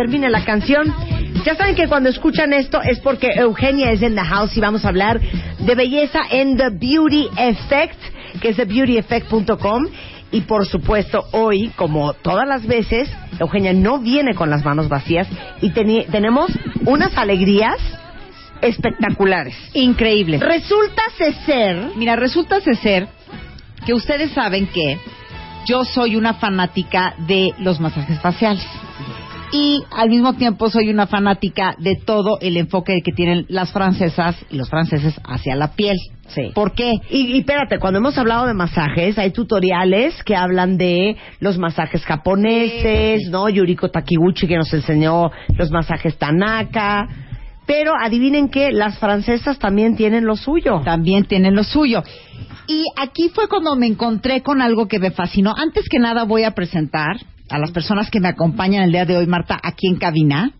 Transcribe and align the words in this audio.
Termine 0.00 0.30
la 0.30 0.46
canción. 0.46 0.94
Ya 1.44 1.54
saben 1.56 1.74
que 1.74 1.86
cuando 1.86 2.08
escuchan 2.08 2.54
esto 2.54 2.80
es 2.80 3.00
porque 3.00 3.32
Eugenia 3.34 3.90
es 3.90 4.00
en 4.00 4.14
the 4.14 4.22
house 4.22 4.56
y 4.56 4.60
vamos 4.60 4.86
a 4.86 4.88
hablar 4.88 5.20
de 5.20 5.74
belleza 5.74 6.20
en 6.30 6.56
The 6.56 6.70
Beauty 6.70 7.28
Effect, 7.36 8.00
que 8.40 8.48
es 8.48 8.56
thebeautyeffect.com. 8.56 9.86
Y 10.32 10.42
por 10.42 10.64
supuesto, 10.64 11.26
hoy, 11.32 11.70
como 11.76 12.14
todas 12.14 12.48
las 12.48 12.66
veces, 12.66 13.10
Eugenia 13.38 13.74
no 13.74 13.98
viene 13.98 14.34
con 14.34 14.48
las 14.48 14.64
manos 14.64 14.88
vacías 14.88 15.28
y 15.60 15.70
tenemos 15.70 16.50
unas 16.86 17.14
alegrías 17.18 17.76
espectaculares. 18.62 19.54
Increíble. 19.74 20.38
Resulta 20.38 21.02
ser 21.44 21.90
Mira, 21.96 22.16
resulta 22.16 22.58
ser 22.60 23.06
que 23.84 23.92
ustedes 23.92 24.30
saben 24.30 24.66
que 24.66 24.98
yo 25.66 25.84
soy 25.84 26.16
una 26.16 26.34
fanática 26.34 27.14
de 27.18 27.52
los 27.58 27.80
masajes 27.80 28.18
faciales. 28.20 28.64
Y 29.52 29.82
al 29.90 30.08
mismo 30.08 30.34
tiempo 30.34 30.70
soy 30.70 30.90
una 30.90 31.08
fanática 31.08 31.74
de 31.78 31.96
todo 31.96 32.38
el 32.40 32.56
enfoque 32.56 33.00
que 33.04 33.12
tienen 33.12 33.46
las 33.48 33.72
francesas 33.72 34.36
y 34.48 34.56
los 34.56 34.70
franceses 34.70 35.20
hacia 35.24 35.56
la 35.56 35.74
piel. 35.74 35.96
Sí. 36.28 36.52
¿Por 36.54 36.72
qué? 36.72 36.92
Y, 37.10 37.34
y 37.34 37.38
espérate, 37.40 37.80
cuando 37.80 37.98
hemos 37.98 38.16
hablado 38.16 38.46
de 38.46 38.54
masajes, 38.54 39.18
hay 39.18 39.32
tutoriales 39.32 40.22
que 40.22 40.36
hablan 40.36 40.78
de 40.78 41.16
los 41.40 41.58
masajes 41.58 42.04
japoneses, 42.04 43.28
¿no? 43.30 43.48
Yuriko 43.48 43.90
Takiguchi 43.90 44.46
que 44.46 44.56
nos 44.56 44.72
enseñó 44.72 45.32
los 45.56 45.72
masajes 45.72 46.16
Tanaka. 46.16 47.08
Pero 47.66 47.92
adivinen 48.00 48.48
que 48.48 48.70
las 48.70 48.98
francesas 48.98 49.58
también 49.58 49.96
tienen 49.96 50.24
lo 50.24 50.36
suyo. 50.36 50.80
También 50.84 51.24
tienen 51.24 51.56
lo 51.56 51.64
suyo. 51.64 52.04
Y 52.68 52.84
aquí 52.96 53.30
fue 53.30 53.48
cuando 53.48 53.74
me 53.74 53.86
encontré 53.88 54.42
con 54.42 54.62
algo 54.62 54.86
que 54.86 55.00
me 55.00 55.10
fascinó. 55.10 55.54
Antes 55.56 55.88
que 55.88 55.98
nada 55.98 56.22
voy 56.22 56.44
a 56.44 56.52
presentar 56.52 57.16
a 57.50 57.58
las 57.58 57.70
personas 57.72 58.10
que 58.10 58.20
me 58.20 58.28
acompañan 58.28 58.82
el 58.84 58.92
día 58.92 59.04
de 59.04 59.16
hoy, 59.16 59.26
Marta, 59.26 59.58
aquí 59.62 59.86
en 59.88 59.96
cabina. 59.96 60.52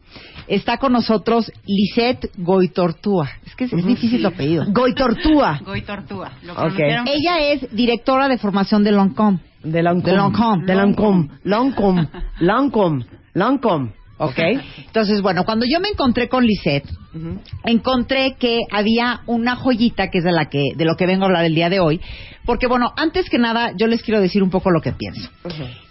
Está 0.48 0.78
con 0.78 0.92
nosotros 0.92 1.52
Lisette 1.64 2.30
Goitortúa. 2.36 3.28
Es 3.46 3.54
que 3.54 3.64
es, 3.64 3.72
es 3.72 3.86
difícil 3.86 4.18
el 4.20 4.26
apellido. 4.26 4.64
Goitortúa. 4.72 5.60
Goy 5.64 5.82
Tortuga. 5.82 6.32
Lo 6.42 6.54
Ok. 6.54 6.58
pronunciaron- 6.58 7.06
Ella 7.08 7.52
es 7.52 7.74
directora 7.74 8.28
de 8.28 8.36
formación 8.38 8.82
de 8.82 8.90
Longcom. 8.92 9.38
De 9.62 9.82
Lancôme. 9.82 10.10
De 10.10 10.16
Lancôme. 10.16 10.66
De 10.66 10.74
Lancôme. 10.74 11.28
Lancôme. 11.44 12.08
Lancôme. 12.40 13.04
Lancôme. 13.34 13.92
¿Ok? 14.18 14.38
Entonces, 14.86 15.22
bueno, 15.22 15.44
cuando 15.44 15.64
yo 15.66 15.80
me 15.80 15.88
encontré 15.88 16.28
con 16.28 16.44
Lisette, 16.44 16.86
encontré 17.64 18.34
que 18.38 18.58
había 18.70 19.20
una 19.26 19.56
joyita 19.56 20.08
que 20.10 20.18
es 20.18 20.24
de 20.24 20.32
la 20.32 20.46
que 20.46 20.62
de 20.76 20.84
lo 20.84 20.94
que 20.96 21.06
vengo 21.06 21.24
a 21.24 21.26
hablar 21.26 21.44
el 21.44 21.54
día 21.54 21.70
de 21.70 21.80
hoy, 21.80 22.00
porque 22.50 22.66
bueno, 22.66 22.92
antes 22.96 23.30
que 23.30 23.38
nada 23.38 23.70
yo 23.78 23.86
les 23.86 24.02
quiero 24.02 24.20
decir 24.20 24.42
un 24.42 24.50
poco 24.50 24.72
lo 24.72 24.80
que 24.80 24.90
pienso. 24.90 25.30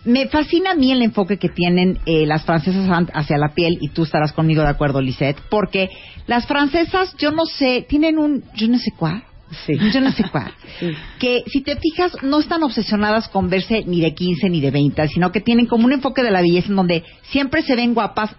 Me 0.03 0.27
fascina 0.27 0.71
a 0.71 0.75
mí 0.75 0.91
el 0.91 1.01
enfoque 1.01 1.37
que 1.37 1.47
tienen 1.47 1.99
eh, 2.05 2.25
las 2.25 2.43
francesas 2.43 2.89
an- 2.89 3.09
hacia 3.13 3.37
la 3.37 3.53
piel 3.53 3.77
y 3.79 3.87
tú 3.87 4.03
estarás 4.03 4.33
conmigo 4.33 4.61
de 4.61 4.67
acuerdo, 4.67 4.99
Lisette, 4.99 5.39
porque 5.49 5.89
las 6.27 6.45
francesas, 6.47 7.15
yo 7.17 7.31
no 7.31 7.45
sé, 7.45 7.85
tienen 7.87 8.17
un 8.17 8.43
yo 8.55 8.67
no 8.67 8.77
sé 8.77 8.91
cuál. 8.91 9.23
Sí. 9.65 9.73
Yo 9.93 10.01
no 10.01 10.11
sé 10.11 10.25
cuál. 10.29 10.51
Que 11.17 11.43
si 11.47 11.61
te 11.61 11.77
fijas, 11.77 12.11
no 12.23 12.41
están 12.41 12.61
obsesionadas 12.63 13.29
con 13.29 13.49
verse 13.49 13.85
ni 13.87 14.01
de 14.01 14.13
15 14.13 14.49
ni 14.49 14.59
de 14.59 14.71
20, 14.71 15.07
sino 15.07 15.31
que 15.31 15.39
tienen 15.39 15.65
como 15.65 15.85
un 15.85 15.93
enfoque 15.93 16.23
de 16.23 16.31
la 16.31 16.41
belleza 16.41 16.67
en 16.67 16.75
donde 16.75 17.05
siempre 17.21 17.61
se 17.61 17.73
ven 17.77 17.93
guapas. 17.93 18.35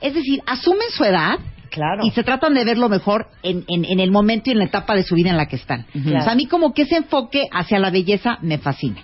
Es 0.00 0.14
decir, 0.14 0.40
asumen 0.46 0.88
su 0.90 1.04
edad 1.04 1.38
Claro. 1.72 2.02
y 2.04 2.10
se 2.10 2.22
tratan 2.22 2.52
de 2.54 2.64
ver 2.64 2.76
lo 2.78 2.88
mejor 2.88 3.28
en, 3.42 3.64
en, 3.66 3.84
en 3.86 3.98
el 3.98 4.10
momento 4.10 4.50
y 4.50 4.52
en 4.52 4.58
la 4.58 4.64
etapa 4.66 4.94
de 4.94 5.02
su 5.02 5.14
vida 5.14 5.30
en 5.30 5.36
la 5.38 5.46
que 5.46 5.56
están. 5.56 5.86
Claro. 5.92 6.18
O 6.18 6.22
sea, 6.22 6.32
a 6.32 6.36
mí 6.36 6.46
como 6.46 6.74
que 6.74 6.82
ese 6.82 6.96
enfoque 6.96 7.48
hacia 7.50 7.78
la 7.78 7.90
belleza 7.90 8.38
me 8.42 8.58
fascina. 8.58 9.02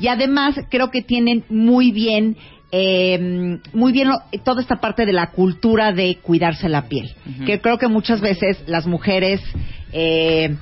Y 0.00 0.08
además 0.08 0.54
creo 0.70 0.90
que 0.90 1.02
tienen 1.02 1.44
muy 1.48 1.90
bien, 1.90 2.36
eh, 2.70 3.58
muy 3.72 3.92
bien 3.92 4.08
lo- 4.08 4.20
toda 4.44 4.60
esta 4.60 4.76
parte 4.76 5.06
de 5.06 5.12
la 5.12 5.30
cultura 5.30 5.92
de 5.92 6.18
cuidarse 6.22 6.68
la 6.68 6.88
piel. 6.88 7.14
Que 7.46 7.60
creo 7.60 7.78
que 7.78 7.88
muchas 7.88 8.20
veces 8.20 8.62
las 8.66 8.86
mujeres 8.86 9.40
eh, 9.92 10.54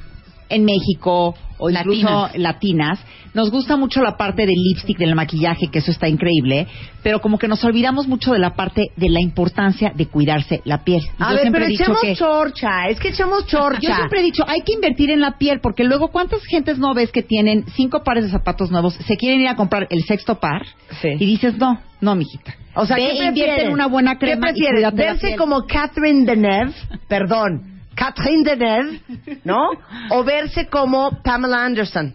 en 0.49 0.65
México 0.65 1.35
o 1.59 1.71
incluso 1.71 2.03
Latinas. 2.09 2.37
latinas, 2.39 2.99
nos 3.33 3.51
gusta 3.51 3.77
mucho 3.77 4.03
la 4.03 4.17
parte 4.17 4.45
del 4.45 4.55
lipstick, 4.57 4.99
del 4.99 5.15
maquillaje, 5.15 5.69
que 5.69 5.79
eso 5.79 5.91
está 5.91 6.09
increíble, 6.09 6.67
pero 7.03 7.21
como 7.21 7.39
que 7.39 7.49
nos 7.49 7.65
olvidamos 7.65 8.07
mucho 8.09 8.33
de 8.33 8.39
la 8.39 8.55
parte 8.55 8.89
de 8.97 9.09
la 9.09 9.21
importancia 9.21 9.93
de 9.95 10.07
cuidarse 10.07 10.61
la 10.65 10.85
piel. 10.85 11.01
A 11.19 11.31
Yo 11.31 11.35
ver, 11.35 11.41
siempre 11.43 11.61
pero 11.61 11.65
he 11.65 11.69
dicho 11.71 11.83
echemos 11.85 12.01
que- 12.03 12.15
chorcha. 12.17 12.89
Es 12.89 13.01
que 13.01 13.09
echemos 13.09 13.47
chorcha. 13.47 13.81
yo 13.81 13.95
siempre 13.95 14.21
he 14.21 14.23
dicho, 14.25 14.45
hay 14.47 14.61
que 14.63 14.73
invertir 14.75 15.11
en 15.11 15.21
la 15.21 15.39
piel, 15.39 15.61
porque 15.61 15.85
luego, 15.85 16.09
¿cuántas 16.09 16.45
gentes 16.45 16.79
no 16.79 16.93
ves 16.95 17.11
que 17.13 17.23
tienen 17.23 17.65
cinco 17.75 18.03
pares 18.05 18.25
de 18.25 18.31
zapatos 18.31 18.71
nuevos, 18.71 18.95
se 18.95 19.17
quieren 19.17 19.41
ir 19.41 19.49
a 19.49 19.57
comprar 19.57 19.87
el 19.91 20.03
sexto 20.05 20.39
par? 20.41 20.63
Sí. 21.01 21.09
Y 21.19 21.27
dices, 21.27 21.57
no, 21.57 21.81
no, 22.01 22.15
mijita. 22.17 22.55
O 22.77 22.85
sea, 22.87 22.97
Ve, 22.97 23.03
¿qué 23.03 23.13
invierte 23.15 23.33
prefieren? 23.33 23.67
en 23.69 23.73
una 23.73 23.87
buena 23.87 24.19
crema 24.19 24.49
¿Qué 24.49 24.59
y 24.59 24.63
prefieres? 24.63 24.83
la 24.83 24.91
¿Verse 24.91 25.27
piel. 25.29 25.39
como 25.39 25.63
Catherine 25.67 26.25
Deneuve? 26.25 26.73
Perdón. 27.09 27.74
Catherine 27.95 28.45
Deneuve, 28.45 29.01
¿no? 29.45 29.71
O 30.11 30.25
verse 30.25 30.67
como 30.67 31.23
Pamela 31.23 31.65
Anderson. 31.65 32.15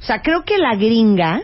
O 0.00 0.04
sea, 0.04 0.20
creo 0.20 0.42
que 0.44 0.58
la 0.58 0.74
gringa 0.74 1.42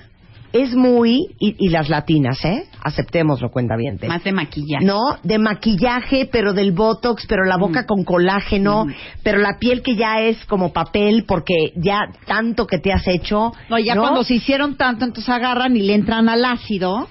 es 0.53 0.75
muy... 0.75 1.35
Y, 1.39 1.57
y 1.59 1.69
las 1.69 1.89
latinas, 1.89 2.45
¿eh? 2.45 2.68
Aceptémoslo, 2.83 3.51
cuenta 3.51 3.77
bien. 3.77 3.99
Más 4.07 4.25
de 4.25 4.33
maquillaje. 4.33 4.85
¿no? 4.85 5.01
De 5.23 5.39
maquillaje, 5.39 6.29
pero 6.31 6.53
del 6.53 6.73
botox, 6.73 7.27
pero 7.29 7.45
la 7.45 7.57
boca 7.57 7.87
con 7.87 8.05
colágeno, 8.05 8.87
pero 9.23 9.39
la 9.39 9.59
piel 9.59 9.83
que 9.83 9.97
ya 9.97 10.21
es 10.21 10.45
como 10.47 10.73
papel 10.73 11.25
porque 11.27 11.73
ya 11.77 12.01
tanto 12.27 12.67
que 12.67 12.79
te 12.79 12.93
has 12.93 13.07
hecho. 13.07 13.53
No, 13.69 13.79
ya 13.79 13.97
cuando 13.97 14.25
se 14.25 14.35
hicieron 14.35 14.77
tanto, 14.77 15.05
entonces 15.05 15.29
agarran 15.29 15.77
y 15.77 15.83
le 15.83 15.95
entran 15.95 16.29
al 16.29 16.45
ácido 16.45 17.09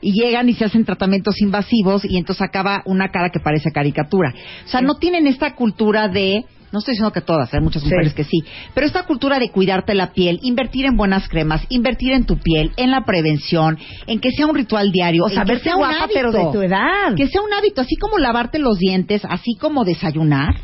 y 0.00 0.12
llegan 0.12 0.48
y 0.48 0.54
se 0.54 0.64
hacen 0.64 0.84
tratamientos 0.84 1.40
invasivos 1.40 2.04
y 2.04 2.16
entonces 2.16 2.42
acaba 2.42 2.82
una 2.84 3.08
cara 3.10 3.30
que 3.30 3.40
parece 3.40 3.72
caricatura. 3.72 4.34
O 4.64 4.68
sea, 4.68 4.80
no 4.80 4.96
tienen 4.96 5.26
esta 5.26 5.54
cultura 5.54 6.08
de 6.08 6.44
no 6.76 6.80
estoy 6.80 6.92
diciendo 6.92 7.10
que 7.12 7.22
todas, 7.22 7.52
hay 7.54 7.60
muchas 7.60 7.82
Sí. 7.82 7.88
mujeres 7.88 8.12
que 8.14 8.24
sí, 8.24 8.44
pero 8.74 8.86
esta 8.86 9.04
cultura 9.04 9.38
de 9.38 9.50
cuidarte 9.50 9.94
la 9.94 10.12
piel, 10.12 10.38
invertir 10.42 10.84
en 10.84 10.96
buenas 10.96 11.26
cremas, 11.28 11.64
invertir 11.70 12.12
en 12.12 12.24
tu 12.26 12.36
piel, 12.38 12.72
en 12.76 12.90
la 12.90 13.04
prevención, 13.04 13.78
en 14.06 14.20
que 14.20 14.30
sea 14.30 14.46
un 14.46 14.54
ritual 14.54 14.92
diario, 14.92 15.24
O 15.24 15.28
sea, 15.30 15.44
que 15.44 15.58
sea 15.58 15.74
un 15.76 15.80
guapa, 15.80 16.04
hábito, 16.04 16.12
pero 16.18 16.32
de 16.32 16.52
tu 16.52 16.60
edad. 16.62 17.14
que 17.16 17.26
sea 17.28 17.40
un 17.40 17.52
hábito, 17.52 17.80
así 17.80 17.96
como 17.96 18.18
lavarte 18.18 18.58
los 18.58 18.78
dientes, 18.78 19.22
así 19.28 19.56
como 19.58 19.84
desayunar, 19.84 20.54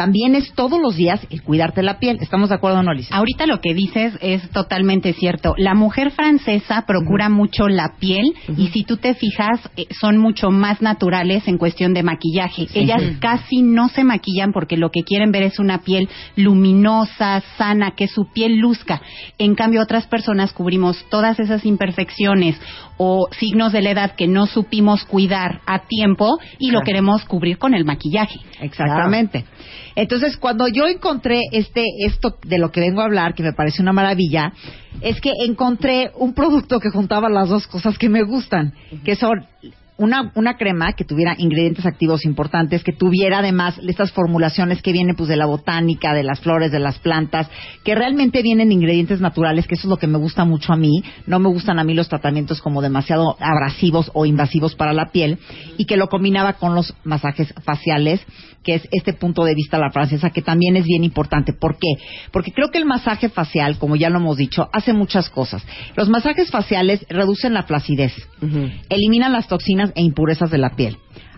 también 0.00 0.34
es 0.34 0.54
todos 0.54 0.80
los 0.80 0.96
días 0.96 1.20
el 1.28 1.42
cuidarte 1.42 1.82
la 1.82 1.98
piel. 1.98 2.16
¿Estamos 2.22 2.48
de 2.48 2.54
acuerdo 2.54 2.78
o 2.78 2.82
no, 2.82 2.94
Lisa? 2.94 3.14
Ahorita 3.14 3.44
lo 3.44 3.60
que 3.60 3.74
dices 3.74 4.14
es 4.22 4.48
totalmente 4.48 5.12
cierto. 5.12 5.52
La 5.58 5.74
mujer 5.74 6.10
francesa 6.10 6.86
procura 6.86 7.28
mucho 7.28 7.68
la 7.68 7.96
piel 7.98 8.34
y 8.56 8.68
si 8.68 8.84
tú 8.84 8.96
te 8.96 9.12
fijas 9.12 9.60
eh, 9.76 9.84
son 10.00 10.16
mucho 10.16 10.50
más 10.50 10.80
naturales 10.80 11.46
en 11.48 11.58
cuestión 11.58 11.92
de 11.92 12.02
maquillaje. 12.02 12.66
Ellas 12.72 13.02
casi 13.20 13.60
no 13.60 13.90
se 13.90 14.02
maquillan 14.02 14.52
porque 14.54 14.78
lo 14.78 14.90
que 14.90 15.02
quieren 15.02 15.32
ver 15.32 15.42
es 15.42 15.58
una 15.58 15.82
piel 15.82 16.08
luminosa, 16.34 17.42
sana, 17.58 17.90
que 17.90 18.08
su 18.08 18.24
piel 18.32 18.56
luzca. 18.56 19.02
En 19.36 19.54
cambio 19.54 19.82
otras 19.82 20.06
personas 20.06 20.54
cubrimos 20.54 21.04
todas 21.10 21.38
esas 21.38 21.66
imperfecciones 21.66 22.58
o 23.02 23.28
signos 23.32 23.72
de 23.72 23.80
la 23.80 23.92
edad 23.92 24.14
que 24.14 24.28
no 24.28 24.44
supimos 24.44 25.04
cuidar 25.04 25.62
a 25.64 25.86
tiempo 25.86 26.38
y 26.58 26.70
lo 26.70 26.82
queremos 26.82 27.24
cubrir 27.24 27.56
con 27.56 27.72
el 27.72 27.86
maquillaje. 27.86 28.40
Exactamente. 28.60 29.46
Entonces, 29.94 30.36
cuando 30.36 30.68
yo 30.68 30.86
encontré 30.86 31.40
este 31.50 31.82
esto 32.06 32.36
de 32.44 32.58
lo 32.58 32.70
que 32.70 32.80
vengo 32.80 33.00
a 33.00 33.06
hablar, 33.06 33.34
que 33.34 33.42
me 33.42 33.54
parece 33.54 33.80
una 33.80 33.94
maravilla, 33.94 34.52
es 35.00 35.18
que 35.22 35.32
encontré 35.46 36.10
un 36.18 36.34
producto 36.34 36.78
que 36.78 36.90
juntaba 36.90 37.30
las 37.30 37.48
dos 37.48 37.66
cosas 37.66 37.96
que 37.96 38.10
me 38.10 38.22
gustan, 38.22 38.74
que 39.02 39.16
son 39.16 39.46
una, 40.00 40.32
una 40.34 40.56
crema 40.56 40.94
que 40.94 41.04
tuviera 41.04 41.34
ingredientes 41.36 41.84
activos 41.84 42.24
importantes, 42.24 42.82
que 42.82 42.94
tuviera 42.94 43.40
además 43.40 43.78
estas 43.86 44.12
formulaciones 44.12 44.80
que 44.80 44.92
vienen 44.92 45.14
pues 45.14 45.28
de 45.28 45.36
la 45.36 45.44
botánica, 45.44 46.14
de 46.14 46.22
las 46.22 46.40
flores, 46.40 46.72
de 46.72 46.78
las 46.80 46.98
plantas, 46.98 47.50
que 47.84 47.94
realmente 47.94 48.40
vienen 48.40 48.72
ingredientes 48.72 49.20
naturales, 49.20 49.66
que 49.66 49.74
eso 49.74 49.88
es 49.88 49.90
lo 49.90 49.98
que 49.98 50.06
me 50.06 50.16
gusta 50.16 50.46
mucho 50.46 50.72
a 50.72 50.76
mí. 50.76 51.02
No 51.26 51.38
me 51.38 51.50
gustan 51.50 51.78
a 51.78 51.84
mí 51.84 51.92
los 51.92 52.08
tratamientos 52.08 52.62
como 52.62 52.80
demasiado 52.80 53.36
abrasivos 53.40 54.10
o 54.14 54.24
invasivos 54.24 54.74
para 54.74 54.94
la 54.94 55.10
piel 55.12 55.38
y 55.76 55.84
que 55.84 55.98
lo 55.98 56.08
combinaba 56.08 56.54
con 56.54 56.74
los 56.74 56.94
masajes 57.04 57.52
faciales, 57.62 58.24
que 58.64 58.76
es 58.76 58.88
este 58.92 59.12
punto 59.12 59.44
de 59.44 59.54
vista 59.54 59.76
a 59.76 59.80
la 59.80 59.90
francesa, 59.90 60.30
que 60.30 60.42
también 60.42 60.76
es 60.76 60.84
bien 60.84 61.04
importante. 61.04 61.52
¿Por 61.52 61.76
qué? 61.76 61.88
Porque 62.30 62.52
creo 62.52 62.70
que 62.70 62.78
el 62.78 62.86
masaje 62.86 63.28
facial, 63.28 63.78
como 63.78 63.96
ya 63.96 64.08
lo 64.08 64.18
hemos 64.18 64.38
dicho, 64.38 64.68
hace 64.72 64.94
muchas 64.94 65.28
cosas. 65.28 65.62
Los 65.94 66.08
masajes 66.08 66.50
faciales 66.50 67.04
reducen 67.08 67.52
la 67.52 67.64
flacidez, 67.64 68.14
eliminan 68.88 69.32
las 69.32 69.48
toxinas 69.48 69.89
e 69.96 70.02
impurezas 70.02 70.50
de 70.50 70.58
la 70.58 70.70
piel, 70.76 70.96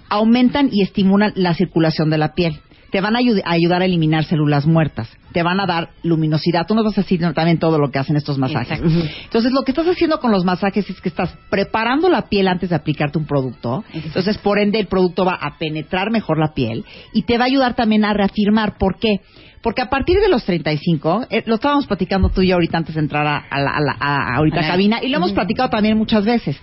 aumentan 0.08 0.69
y 0.72 0.82
estimulan 0.82 1.32
la 1.37 1.54
circulación 1.54 2.10
de 2.10 2.19
la 2.19 2.34
piel. 2.34 2.58
Te 2.90 3.00
van 3.00 3.16
a, 3.16 3.20
ayu- 3.20 3.40
a 3.46 3.52
ayudar 3.52 3.81
a 3.81 3.87
eliminar 3.87 4.25
células 4.25 4.66
muertas, 4.66 5.08
te 5.32 5.43
van 5.43 5.58
a 5.60 5.64
dar 5.66 5.88
luminosidad. 6.02 6.66
Tú 6.66 6.75
nos 6.75 6.84
vas 6.84 6.99
a 6.99 7.00
decir 7.00 7.22
también 7.32 7.58
todo 7.58 7.78
lo 7.78 7.90
que 7.90 7.99
hacen 7.99 8.16
estos 8.16 8.37
masajes. 8.37 8.81
Entonces, 9.25 9.50
lo 9.52 9.62
que 9.62 9.70
estás 9.72 9.87
haciendo 9.88 10.20
con 10.20 10.31
los 10.31 10.44
masajes 10.44 10.90
es 10.90 11.00
que 11.00 11.08
estás 11.08 11.34
preparando 11.49 12.10
la 12.10 12.28
piel 12.28 12.49
antes 12.49 12.69
de 12.69 12.76
aplicarte 12.76 13.16
un 13.19 13.25
producto. 13.25 13.82
Entonces, 13.94 14.37
por 14.37 14.58
ende, 14.58 14.78
el 14.78 14.88
producto 14.88 15.25
va 15.25 15.38
a 15.40 15.56
penetrar 15.56 16.10
mejor 16.10 16.38
la 16.38 16.52
piel 16.52 16.84
y 17.14 17.22
te 17.22 17.38
va 17.38 17.44
a 17.44 17.46
ayudar 17.46 17.72
también 17.75 18.04
a 18.04 18.12
reafirmar. 18.12 18.76
¿Por 18.76 18.99
qué? 18.99 19.20
Porque 19.62 19.81
a 19.81 19.88
partir 19.88 20.19
de 20.20 20.28
los 20.28 20.44
35, 20.44 21.28
eh, 21.31 21.44
lo 21.46 21.54
estábamos 21.54 21.87
platicando 21.87 22.28
tú 22.28 22.43
y 22.43 22.49
yo 22.49 22.56
ahorita 22.56 22.76
antes 22.76 22.94
de 22.96 23.00
entrar 23.00 23.26
a, 23.26 23.38
a 23.38 23.58
la, 23.58 23.70
a 23.70 23.81
la- 23.81 23.96
a- 23.99 24.37
ahorita 24.37 24.60
cabina 24.69 24.99
y 25.02 25.08
lo 25.08 25.16
hemos 25.16 25.32
platicado 25.32 25.70
también 25.70 25.96
muchas 25.96 26.26
veces. 26.26 26.60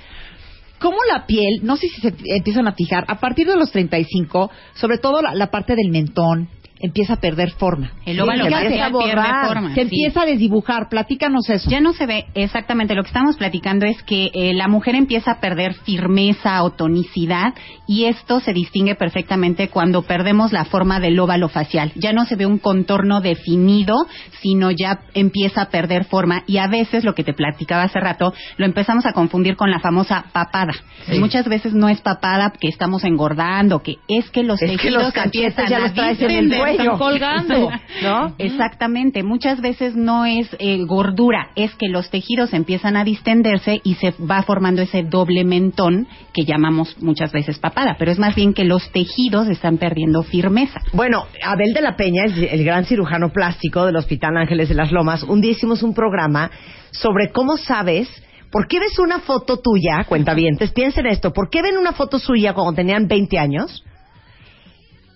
Cómo 0.79 0.97
la 1.13 1.25
piel, 1.25 1.59
no 1.63 1.77
sé 1.77 1.87
si 1.89 2.01
se 2.01 2.13
empiezan 2.35 2.67
a 2.67 2.73
fijar, 2.73 3.05
a 3.07 3.19
partir 3.19 3.47
de 3.47 3.55
los 3.55 3.71
35, 3.71 4.49
sobre 4.75 4.97
todo 4.97 5.21
la, 5.21 5.33
la 5.33 5.51
parte 5.51 5.75
del 5.75 5.91
mentón, 5.91 6.49
empieza 6.79 7.13
a 7.13 7.17
perder 7.17 7.51
forma. 7.51 7.91
El 8.05 8.19
óvalo 8.21 8.45
Fíjate, 8.45 8.69
facial 8.69 8.91
pierde 9.03 9.47
forma. 9.47 9.69
Se 9.69 9.75
sí. 9.75 9.81
empieza 9.81 10.21
a 10.21 10.25
desdibujar. 10.25 10.89
Platícanos 10.89 11.49
eso. 11.49 11.69
Ya 11.69 11.81
no 11.81 11.93
se 11.93 12.05
ve 12.05 12.25
exactamente. 12.33 12.95
Lo 12.95 13.03
que 13.03 13.09
estamos 13.09 13.37
platicando 13.37 13.85
es 13.85 14.01
que 14.03 14.31
eh, 14.33 14.53
la 14.53 14.67
mujer 14.67 14.95
empieza 14.95 15.31
a 15.31 15.39
perder 15.39 15.73
firmeza 15.73 16.63
o 16.63 16.71
tonicidad 16.71 17.53
y 17.87 18.05
esto 18.05 18.39
se 18.39 18.53
distingue 18.53 18.95
perfectamente 18.95 19.69
cuando 19.69 20.03
perdemos 20.03 20.53
la 20.53 20.65
forma 20.65 20.99
del 20.99 21.19
óvalo 21.19 21.49
facial. 21.49 21.91
Ya 21.95 22.13
no 22.13 22.25
se 22.25 22.35
ve 22.35 22.45
un 22.45 22.59
contorno 22.59 23.21
definido, 23.21 23.95
sino 24.41 24.71
ya 24.71 25.01
empieza 25.13 25.63
a 25.63 25.69
perder 25.69 26.05
forma 26.05 26.43
y 26.47 26.57
a 26.57 26.67
veces 26.67 27.03
lo 27.03 27.13
que 27.13 27.23
te 27.23 27.33
platicaba 27.33 27.83
hace 27.83 27.99
rato 27.99 28.33
lo 28.57 28.65
empezamos 28.65 29.05
a 29.05 29.13
confundir 29.13 29.55
con 29.55 29.71
la 29.71 29.79
famosa 29.79 30.25
papada. 30.31 30.73
Y 31.11 31.19
muchas 31.19 31.47
veces 31.47 31.73
no 31.73 31.89
es 31.89 32.01
papada 32.01 32.53
que 32.59 32.67
estamos 32.67 33.03
engordando, 33.03 33.81
que 33.81 33.95
es 34.07 34.29
que 34.29 34.43
los 34.43 34.61
Es 34.61 34.71
que 34.71 34.77
tejidos 34.77 35.03
los 35.15 35.25
empiezan 35.25 35.67
ya 35.67 35.77
a 35.77 35.79
los 35.79 35.93
traes 35.93 36.21
en 36.21 36.31
el 36.31 36.49
distender, 36.49 36.68
cuello. 36.75 36.93
están 36.93 36.97
colgando. 36.97 37.71
¿No? 38.03 38.35
Exactamente, 38.37 39.23
muchas 39.23 39.61
veces 39.61 39.95
no 39.95 40.25
es 40.25 40.47
eh, 40.59 40.83
gordura, 40.85 41.49
es 41.55 41.73
que 41.75 41.87
los 41.87 42.09
tejidos 42.09 42.53
empiezan 42.53 42.95
a 42.95 43.03
distenderse 43.03 43.81
y 43.83 43.95
se 43.95 44.13
va 44.19 44.43
formando 44.43 44.81
ese 44.81 45.03
doble 45.03 45.43
mentón 45.43 46.07
que 46.33 46.45
llamamos 46.45 46.95
muchas 47.01 47.31
veces 47.31 47.59
papada, 47.59 47.95
pero 47.97 48.11
es 48.11 48.19
más 48.19 48.35
bien 48.35 48.53
que 48.53 48.63
los 48.63 48.91
tejidos 48.91 49.47
están 49.47 49.77
perdiendo 49.77 50.23
firmeza. 50.23 50.79
Bueno, 50.93 51.25
Abel 51.43 51.73
de 51.73 51.81
la 51.81 51.95
Peña 51.95 52.25
es 52.25 52.37
el 52.37 52.63
gran 52.63 52.85
cirujano 52.85 53.29
plástico 53.29 53.85
del 53.85 53.95
Hospital 53.95 54.37
Ángeles 54.37 54.69
de 54.69 54.75
las 54.75 54.91
Lomas. 54.91 55.23
Un 55.23 55.41
día 55.41 55.51
hicimos 55.51 55.83
un 55.83 55.93
programa 55.93 56.51
sobre 56.91 57.31
cómo 57.31 57.57
sabes, 57.57 58.09
¿por 58.51 58.67
qué 58.67 58.79
ves 58.79 58.97
una 58.99 59.19
foto 59.19 59.57
tuya, 59.57 60.03
cuentavientes? 60.07 60.71
Piensen 60.71 61.07
esto, 61.07 61.33
¿por 61.33 61.49
qué 61.49 61.61
ven 61.61 61.77
una 61.77 61.93
foto 61.93 62.19
suya 62.19 62.53
cuando 62.53 62.73
tenían 62.73 63.07
20 63.07 63.37
años? 63.37 63.83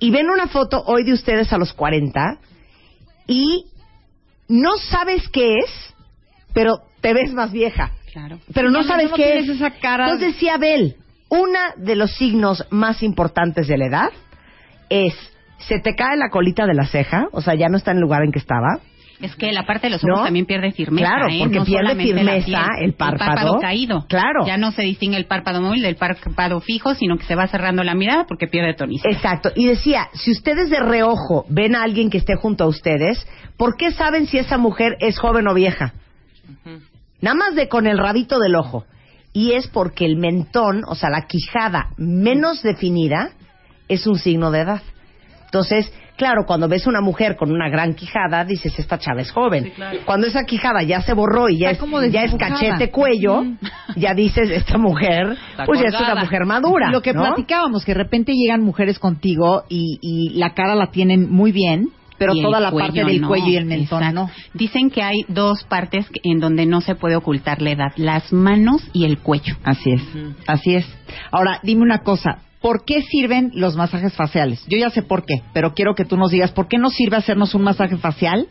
Y 0.04 0.12
ven 0.12 0.30
una 0.30 0.48
foto 0.48 0.84
hoy 0.86 1.06
de 1.06 1.14
ustedes 1.14 1.54
a 1.54 1.58
los 1.58 1.72
40 1.72 2.38
y 3.26 3.68
no 4.50 4.72
sabes 4.90 5.30
qué 5.30 5.60
es, 5.60 5.96
pero 6.54 6.74
te 7.00 7.14
ves 7.14 7.32
más 7.34 7.54
vieja. 7.54 7.92
Claro. 8.12 8.38
Pero 8.54 8.70
no 8.70 8.84
sabes 8.84 9.12
no 9.12 9.16
qué 9.16 9.40
es. 9.40 9.48
esa 9.48 9.72
cara- 9.72 10.04
Entonces 10.08 10.34
decía 10.34 10.56
Abel, 10.56 10.98
una 11.30 11.74
de 11.78 11.96
los 11.96 12.12
signos 12.18 12.66
más 12.70 13.02
importantes 13.02 13.68
de 13.70 13.78
la 13.78 13.86
edad 13.86 14.10
es 14.90 15.14
se 15.60 15.80
te 15.80 15.96
cae 15.96 16.18
la 16.18 16.30
colita 16.30 16.66
de 16.66 16.74
la 16.74 16.86
ceja, 16.86 17.28
o 17.32 17.40
sea, 17.40 17.56
ya 17.56 17.70
no 17.70 17.78
está 17.78 17.92
en 17.92 17.98
el 17.98 18.02
lugar 18.04 18.24
en 18.26 18.34
que 18.34 18.40
estaba. 18.40 18.82
Es 19.24 19.38
que 19.38 19.54
la 19.54 19.66
parte 19.66 19.88
de 19.88 19.92
los 19.92 20.04
ojos 20.04 20.20
¿No? 20.20 20.24
también 20.26 20.46
pierde 20.46 20.74
firmeza. 20.74 21.08
Claro, 21.08 21.30
¿eh? 21.30 21.38
porque 21.40 21.60
No 21.60 21.64
pierde 21.64 21.96
firmeza 21.96 22.46
piel. 22.46 22.60
el 22.82 22.94
párpado. 22.94 23.58
caído. 23.62 24.06
Claro. 24.10 24.46
Ya 24.46 24.58
no 24.58 24.72
se 24.74 24.82
distingue 24.82 25.16
el 25.16 25.28
párpado 25.28 25.62
móvil 25.62 25.82
del 25.82 25.96
párpado 25.96 26.60
fijo, 26.60 26.94
sino 26.94 27.18
que 27.18 27.24
se 27.24 27.36
va 27.36 27.48
cerrando 27.48 27.86
la 27.86 27.96
mirada 27.96 28.26
porque 28.28 28.48
pierde 28.48 28.74
tonicidad. 28.74 29.14
Exacto. 29.14 29.50
Y 29.56 29.66
decía, 29.66 30.10
si 30.14 30.32
ustedes 30.32 30.70
de 30.70 30.80
reojo 30.82 31.46
ven 31.48 31.74
a 31.74 31.84
alguien 31.84 32.10
que 32.10 32.18
esté 32.18 32.36
junto 32.36 32.66
a 32.66 32.68
ustedes, 32.68 33.26
¿por 33.56 33.78
qué 33.78 33.92
saben 33.92 34.28
si 34.28 34.40
esa 34.40 34.58
mujer 34.58 34.98
es 35.00 35.18
joven 35.18 35.48
o 35.48 35.54
vieja? 35.54 35.94
Nada 37.22 37.36
más 37.36 37.56
de 37.56 37.70
con 37.70 37.88
el 37.88 37.98
rabito 37.98 38.40
del 38.40 38.56
ojo. 38.56 38.84
Y 39.32 39.54
es 39.54 39.68
porque 39.68 40.06
el 40.06 40.18
mentón, 40.18 40.82
o 40.86 40.96
sea, 40.96 41.10
la 41.10 41.28
quijada 41.28 41.92
menos 41.98 42.62
definida, 42.62 43.32
es 43.88 44.06
un 44.06 44.18
signo 44.20 44.52
de 44.52 44.60
edad. 44.60 44.82
Entonces, 45.46 45.92
claro, 46.18 46.46
cuando 46.46 46.68
ves 46.68 46.88
una 46.88 47.02
mujer 47.02 47.36
con 47.36 47.52
una 47.52 47.70
gran 47.70 47.94
quijada, 47.94 48.46
dices, 48.46 48.78
esta 48.78 48.98
chava 48.98 49.22
es 49.22 49.32
joven. 49.32 49.74
Cuando 50.06 50.28
esa 50.28 50.44
quijada 50.44 50.84
ya 50.84 51.02
se 51.02 51.14
borró 51.14 51.50
y 51.50 51.60
ya, 51.60 51.72
es, 51.72 51.80
ya 52.12 52.24
es 52.24 52.36
cachete 52.36 52.92
cuello, 52.92 53.44
ya 53.96 54.14
dices, 54.14 54.50
esta 54.50 54.78
mujer, 54.78 55.38
pues 55.66 55.82
ya 55.82 55.88
es 55.88 56.00
una 56.00 56.16
mujer 56.16 56.46
madura. 56.46 56.90
Lo 56.92 57.02
que 57.02 57.14
¿no? 57.14 57.22
platicábamos, 57.24 57.86
que 57.86 57.94
de 57.94 58.00
repente 58.04 58.34
llegan 58.34 58.62
mujeres 58.62 59.00
contigo 59.00 59.64
y, 59.70 60.00
y 60.02 60.38
la 60.38 60.54
cara 60.54 60.76
la 60.76 60.88
tienen 60.92 61.30
muy 61.30 61.52
bien, 61.52 61.90
pero 62.18 62.34
toda 62.42 62.60
la 62.60 62.72
parte 62.72 63.04
del 63.04 63.22
no, 63.22 63.28
cuello 63.28 63.48
y 63.48 63.56
el 63.56 63.66
mentón 63.66 64.04
exacto. 64.04 64.22
no. 64.22 64.30
Dicen 64.54 64.90
que 64.90 65.02
hay 65.02 65.26
dos 65.28 65.64
partes 65.64 66.08
que- 66.10 66.22
en 66.24 66.40
donde 66.40 66.66
no 66.66 66.82
se 66.82 66.96
puede 66.96 67.16
ocultar 67.16 67.62
la 67.62 67.72
edad, 67.72 67.92
las 67.98 68.32
manos 68.32 68.82
y 68.94 69.06
el 69.06 69.20
cuello. 69.20 69.56
Así 69.64 69.92
es, 69.92 70.02
así 70.48 70.76
es. 70.76 70.86
Ahora, 71.32 71.60
dime 71.64 71.82
una 71.82 72.00
cosa. 72.00 72.40
¿Por 72.64 72.86
qué 72.86 73.02
sirven 73.02 73.52
los 73.56 73.76
masajes 73.76 74.14
faciales? 74.14 74.66
Yo 74.70 74.78
ya 74.78 74.90
sé 74.90 75.02
por 75.04 75.26
qué, 75.26 75.42
pero 75.54 75.74
quiero 75.74 75.96
que 75.96 76.06
tú 76.06 76.16
nos 76.16 76.32
digas, 76.32 76.54
¿por 76.54 76.70
qué 76.70 76.78
nos 76.78 76.94
sirve 76.94 77.18
hacernos 77.18 77.54
un 77.56 77.62
masaje 77.62 77.98
facial 77.98 78.48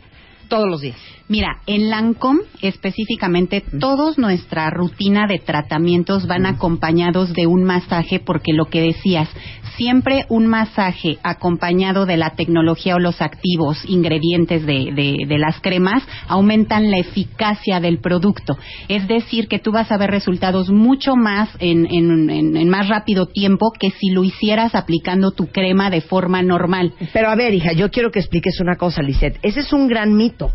todos 0.49 0.69
los 0.69 0.81
días? 0.81 0.97
Mira, 1.29 1.59
en 1.67 1.89
Lancom 1.89 2.39
específicamente, 2.61 3.63
todos 3.79 4.17
nuestra 4.17 4.69
rutina 4.69 5.25
de 5.25 5.39
tratamientos 5.39 6.27
van 6.27 6.45
acompañados 6.45 7.33
de 7.33 7.47
un 7.47 7.63
masaje 7.63 8.19
porque 8.19 8.51
lo 8.53 8.65
que 8.65 8.81
decías, 8.81 9.29
siempre 9.77 10.25
un 10.29 10.47
masaje 10.47 11.17
acompañado 11.23 12.05
de 12.05 12.17
la 12.17 12.31
tecnología 12.31 12.95
o 12.95 12.99
los 12.99 13.21
activos, 13.21 13.83
ingredientes 13.87 14.65
de, 14.65 14.91
de- 14.93 15.25
de 15.27 15.37
las 15.39 15.59
cremas, 15.61 16.03
aumentan 16.27 16.91
la 16.91 16.97
eficacia 16.99 17.79
del 17.79 17.99
producto. 17.99 18.57
Es 18.89 19.07
decir, 19.07 19.47
que 19.47 19.59
tú 19.59 19.71
vas 19.71 19.91
a 19.91 19.97
ver 19.97 20.11
resultados 20.11 20.69
mucho 20.69 21.15
más 21.15 21.49
en, 21.59 21.85
en- 21.89 22.29
en- 22.29 22.57
en 22.57 22.69
más 22.69 22.89
rápido 22.89 23.27
tiempo 23.27 23.71
que 23.79 23.91
si 23.91 24.09
lo 24.11 24.23
hicieras 24.25 24.75
aplicando 24.75 25.31
tu 25.31 25.47
crema 25.47 25.89
de 25.89 26.01
forma 26.01 26.43
normal. 26.43 26.93
Pero 27.13 27.29
a 27.29 27.35
ver, 27.35 27.53
hija, 27.53 27.71
yo 27.71 27.89
quiero 27.91 28.11
que 28.11 28.19
expliques 28.19 28.59
una 28.59 28.75
cosa, 28.75 29.01
Lisette. 29.01 29.39
Ese 29.41 29.61
es 29.61 29.71
un 29.73 29.87
gran 29.87 30.13
mito. 30.15 30.51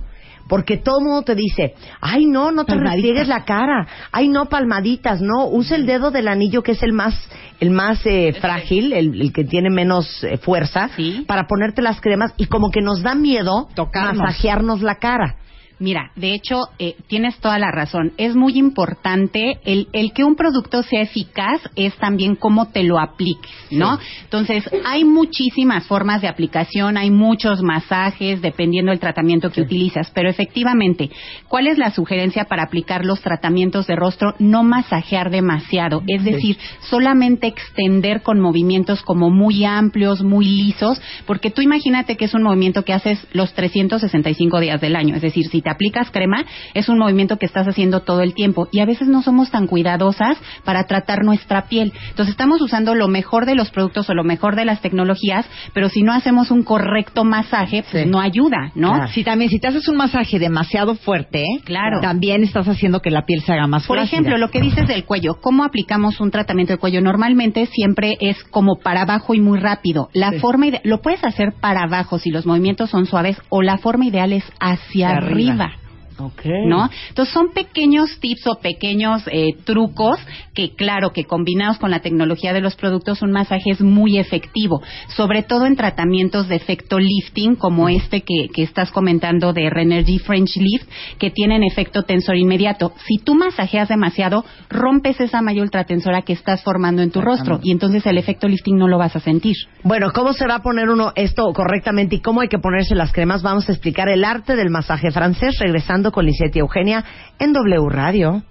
Porque 0.48 0.78
todo 0.78 0.98
el 1.00 1.04
mundo 1.04 1.22
te 1.22 1.34
dice, 1.34 1.74
ay 2.00 2.26
no, 2.26 2.50
no 2.50 2.64
te 2.64 2.74
restriegues 2.74 3.28
la 3.28 3.44
cara, 3.44 3.86
ay 4.12 4.28
no, 4.28 4.46
palmaditas, 4.46 5.20
no, 5.20 5.46
usa 5.48 5.76
el 5.76 5.84
dedo 5.86 6.10
del 6.10 6.26
anillo 6.28 6.62
que 6.62 6.72
es 6.72 6.82
el 6.82 6.92
más, 6.92 7.14
el 7.60 7.70
más 7.70 8.04
eh, 8.06 8.32
frágil, 8.40 8.92
el, 8.92 9.20
el 9.20 9.32
que 9.32 9.44
tiene 9.44 9.68
menos 9.70 10.24
eh, 10.24 10.38
fuerza, 10.38 10.88
Sí. 10.96 11.24
para 11.28 11.46
ponerte 11.46 11.82
las 11.82 12.00
cremas 12.00 12.32
y 12.36 12.46
como 12.46 12.70
que 12.70 12.80
nos 12.80 13.02
da 13.02 13.14
miedo 13.14 13.68
Tocarnos. 13.74 14.16
masajearnos 14.22 14.80
la 14.82 14.94
cara. 14.96 15.36
Mira, 15.80 16.10
de 16.16 16.34
hecho, 16.34 16.56
eh, 16.80 16.96
tienes 17.06 17.38
toda 17.38 17.58
la 17.58 17.70
razón. 17.70 18.12
Es 18.16 18.34
muy 18.34 18.58
importante 18.58 19.60
el, 19.64 19.86
el 19.92 20.12
que 20.12 20.24
un 20.24 20.34
producto 20.34 20.82
sea 20.82 21.02
eficaz 21.02 21.60
es 21.76 21.96
también 21.98 22.34
cómo 22.34 22.70
te 22.70 22.82
lo 22.82 22.98
apliques, 22.98 23.50
¿no? 23.70 23.96
Entonces, 24.24 24.68
hay 24.84 25.04
muchísimas 25.04 25.86
formas 25.86 26.20
de 26.20 26.26
aplicación, 26.26 26.96
hay 26.96 27.10
muchos 27.10 27.62
masajes, 27.62 28.42
dependiendo 28.42 28.90
del 28.90 28.98
tratamiento 28.98 29.50
que 29.50 29.60
utilizas, 29.60 30.10
pero 30.12 30.28
efectivamente, 30.28 31.10
¿cuál 31.46 31.68
es 31.68 31.78
la 31.78 31.92
sugerencia 31.92 32.46
para 32.46 32.64
aplicar 32.64 33.04
los 33.04 33.20
tratamientos 33.20 33.86
de 33.86 33.94
rostro? 33.94 34.34
No 34.40 34.64
masajear 34.64 35.30
demasiado, 35.30 36.02
es 36.08 36.24
decir, 36.24 36.58
solamente 36.90 37.46
extender 37.46 38.22
con 38.22 38.40
movimientos 38.40 39.02
como 39.02 39.30
muy 39.30 39.64
amplios, 39.64 40.24
muy 40.24 40.44
lisos, 40.44 41.00
porque 41.24 41.50
tú 41.50 41.62
imagínate 41.62 42.16
que 42.16 42.24
es 42.24 42.34
un 42.34 42.42
movimiento 42.42 42.84
que 42.84 42.94
haces 42.94 43.24
los 43.32 43.52
365 43.54 44.58
días 44.58 44.80
del 44.80 44.96
año, 44.96 45.14
es 45.14 45.22
decir, 45.22 45.46
si 45.48 45.62
te 45.68 45.72
aplicas 45.74 46.10
crema, 46.10 46.44
es 46.72 46.88
un 46.88 46.98
movimiento 46.98 47.36
que 47.36 47.44
estás 47.44 47.68
haciendo 47.68 48.00
todo 48.00 48.22
el 48.22 48.32
tiempo 48.32 48.68
y 48.72 48.80
a 48.80 48.86
veces 48.86 49.06
no 49.08 49.22
somos 49.22 49.50
tan 49.50 49.66
cuidadosas 49.66 50.38
para 50.64 50.84
tratar 50.84 51.24
nuestra 51.24 51.66
piel. 51.68 51.92
Entonces 52.08 52.30
estamos 52.30 52.60
usando 52.62 52.94
lo 52.94 53.06
mejor 53.08 53.44
de 53.44 53.54
los 53.54 53.70
productos 53.70 54.08
o 54.08 54.14
lo 54.14 54.24
mejor 54.24 54.56
de 54.56 54.64
las 54.64 54.80
tecnologías, 54.80 55.44
pero 55.74 55.88
si 55.90 56.02
no 56.02 56.12
hacemos 56.14 56.50
un 56.50 56.62
correcto 56.62 57.24
masaje, 57.24 57.82
pues 57.90 58.04
Sí. 58.04 58.10
no 58.10 58.18
ayuda, 58.20 58.72
¿no? 58.74 58.92
Claro. 58.94 59.08
Si 59.12 59.24
también, 59.24 59.50
si 59.50 59.58
te 59.58 59.68
haces 59.68 59.86
un 59.88 59.96
masaje 59.96 60.38
demasiado 60.38 60.94
fuerte, 60.94 61.44
Claro. 61.64 62.00
también 62.00 62.42
estás 62.44 62.66
haciendo 62.66 63.00
que 63.00 63.10
la 63.10 63.26
piel 63.26 63.42
se 63.42 63.52
haga 63.52 63.66
más 63.66 63.86
Por 63.86 63.96
flácida. 63.98 64.20
ejemplo, 64.20 64.38
lo 64.38 64.50
que 64.50 64.60
dices 64.60 64.86
del 64.88 65.04
cuello, 65.04 65.34
¿cómo 65.42 65.64
aplicamos 65.64 66.20
un 66.20 66.30
tratamiento 66.30 66.72
de 66.72 66.78
cuello? 66.78 67.00
Normalmente 67.02 67.66
siempre 67.66 68.16
es 68.20 68.42
como 68.44 68.76
para 68.82 69.02
abajo 69.02 69.34
y 69.34 69.40
muy 69.40 69.58
rápido. 69.58 70.08
La 70.14 70.32
forma 70.40 70.66
ide- 70.68 70.80
lo 70.84 71.02
puedes 71.02 71.22
hacer 71.24 71.52
para 71.60 71.82
abajo 71.82 72.18
si 72.18 72.30
los 72.30 72.46
movimientos 72.46 72.88
son 72.90 73.04
suaves 73.06 73.38
o 73.50 73.60
la 73.62 73.76
forma 73.78 74.06
ideal 74.06 74.32
es 74.32 74.44
hacia 74.60 74.78
Hacia 74.78 75.08
arriba. 75.10 75.57
Arriba. 75.60 75.87
Ok. 76.18 76.44
¿no? 76.66 76.88
Entonces 77.08 77.32
son 77.32 77.52
pequeños 77.52 78.18
tips 78.20 78.46
o 78.46 78.60
pequeños 78.60 79.22
eh, 79.30 79.54
trucos 79.64 80.18
que, 80.54 80.74
claro, 80.74 81.10
que 81.10 81.24
combinados 81.24 81.78
con 81.78 81.90
la 81.90 82.00
tecnología 82.00 82.52
de 82.52 82.60
los 82.60 82.74
productos, 82.74 83.22
un 83.22 83.30
masaje 83.30 83.70
es 83.70 83.80
muy 83.80 84.18
efectivo, 84.18 84.82
sobre 85.08 85.42
todo 85.42 85.66
en 85.66 85.76
tratamientos 85.76 86.48
de 86.48 86.56
efecto 86.56 86.98
lifting, 86.98 87.54
como 87.56 87.88
este 87.88 88.22
que, 88.22 88.48
que 88.52 88.62
estás 88.62 88.90
comentando 88.90 89.52
de 89.52 89.70
Renergy 89.70 90.18
French 90.18 90.56
Lift, 90.56 90.88
que 91.18 91.30
tienen 91.30 91.62
efecto 91.62 92.02
tensor 92.02 92.36
inmediato. 92.36 92.92
Si 93.06 93.18
tú 93.22 93.34
masajeas 93.34 93.88
demasiado, 93.88 94.44
rompes 94.68 95.20
esa 95.20 95.42
malla 95.42 95.62
ultratensora 95.62 96.22
que 96.22 96.32
estás 96.32 96.62
formando 96.62 97.02
en 97.02 97.10
tu 97.10 97.20
rostro 97.20 97.60
y 97.62 97.72
entonces 97.72 98.04
el 98.06 98.18
efecto 98.18 98.48
lifting 98.48 98.76
no 98.76 98.88
lo 98.88 98.98
vas 98.98 99.14
a 99.16 99.20
sentir. 99.20 99.56
Bueno, 99.82 100.10
¿cómo 100.12 100.32
se 100.32 100.46
va 100.46 100.56
a 100.56 100.62
poner 100.62 100.88
uno 100.88 101.12
esto 101.14 101.44
correctamente 101.54 102.16
y 102.16 102.20
cómo 102.20 102.40
hay 102.40 102.48
que 102.48 102.58
ponerse 102.58 102.94
las 102.94 103.12
cremas? 103.12 103.42
Vamos 103.42 103.68
a 103.68 103.72
explicar 103.72 104.08
el 104.08 104.24
arte 104.24 104.56
del 104.56 104.70
masaje 104.70 105.10
francés 105.10 105.58
regresando 105.58 106.07
con 106.10 106.24
Lisette 106.24 106.56
y 106.56 106.58
Eugenia 106.60 107.04
en 107.38 107.52
W 107.52 107.88
Radio. 107.88 108.42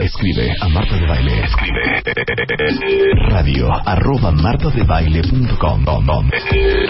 Escribe 0.00 0.54
a 0.60 0.68
Marta 0.68 0.96
de 0.96 1.06
Baile. 1.06 1.44
Escribe 1.44 2.02
radio 3.28 3.68
arroba 3.84 4.30
martadebaile.com 4.30 5.84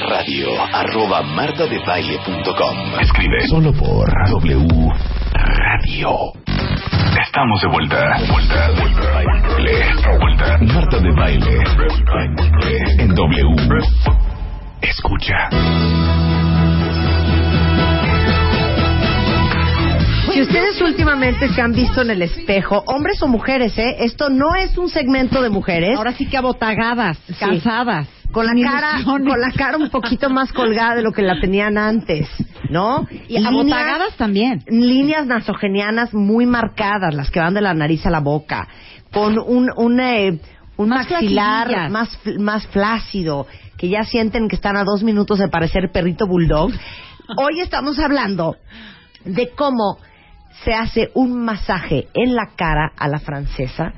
radio 0.09 0.49
arroba 0.73 1.23
martadebaile.com 1.23 3.01
Escribe 3.01 3.49
solo 3.49 3.73
por 3.73 4.09
W 4.31 4.67
Radio. 5.35 6.33
Estamos 7.27 7.61
de. 7.63 7.69
Vuelta, 7.69 8.19
vuelta, 8.29 8.71
vuelta, 8.79 10.19
vuelta. 10.19 10.59
Marta 10.75 10.99
de 11.01 11.11
Baile. 11.13 11.59
En 12.99 13.15
W. 13.15 13.57
Escucha. 14.83 16.42
Si 20.33 20.41
ustedes 20.41 20.81
últimamente 20.81 21.47
se 21.51 21.61
han 21.61 21.73
visto 21.73 22.01
en 22.01 22.11
el 22.11 22.23
espejo, 22.23 22.83
hombres 22.87 23.23
o 23.23 23.29
mujeres, 23.29 23.77
¿eh? 23.77 23.97
Esto 23.99 24.31
no 24.31 24.55
es 24.55 24.79
un 24.79 24.89
segmento 24.89 25.43
de 25.43 25.51
mujeres. 25.51 25.99
Ahora 25.99 26.13
sí 26.13 26.27
que 26.27 26.39
abotagadas, 26.39 27.19
cansadas. 27.39 28.09
con 28.33 28.47
la 28.47 28.55
cara, 28.55 29.03
con 29.05 29.25
la 29.27 29.51
cara 29.53 29.77
un 29.77 29.91
poquito 29.91 30.31
más 30.31 30.51
colgada 30.55 30.95
de 30.95 31.03
lo 31.03 31.13
que 31.13 31.21
la 31.21 31.39
tenían 31.39 31.77
antes, 31.77 32.29
¿no? 32.71 33.07
Y 33.29 33.45
abotagadas 33.45 34.17
también. 34.17 34.65
líneas 34.69 35.27
nasogenianas 35.27 36.15
muy 36.15 36.47
marcadas, 36.47 37.15
las 37.15 37.31
que 37.31 37.39
van 37.39 37.53
de 37.53 37.61
la 37.61 37.75
nariz 37.75 38.07
a 38.07 38.11
la 38.11 38.21
boca, 38.21 38.69
con 39.13 39.39
un 39.39 39.71
un, 39.77 40.01
eh, 40.01 40.41
un 40.79 40.89
Más 40.89 41.11
maxilar 41.11 41.91
más 41.91 42.09
más 42.39 42.67
flácido, 42.69 43.47
que 43.77 43.91
ya 43.91 44.05
sienten 44.05 44.49
que 44.49 44.57
están 44.57 44.79
a 44.79 44.85
dos 44.85 45.03
minutos 45.03 45.39
de 45.39 45.49
parecer 45.49 45.91
perrito 45.93 46.27
bulldog. 46.27 46.73
Hoy 47.37 47.61
estamos 47.61 47.99
hablando 47.99 48.57
de 49.27 49.51
cómo 49.51 49.99
se 50.65 50.73
hace 50.75 51.11
un 51.15 51.45
masaje 51.45 52.09
en 52.15 52.35
la 52.35 52.51
cara 52.57 52.93
a 52.97 53.09
la 53.09 53.19
francesa 53.19 53.93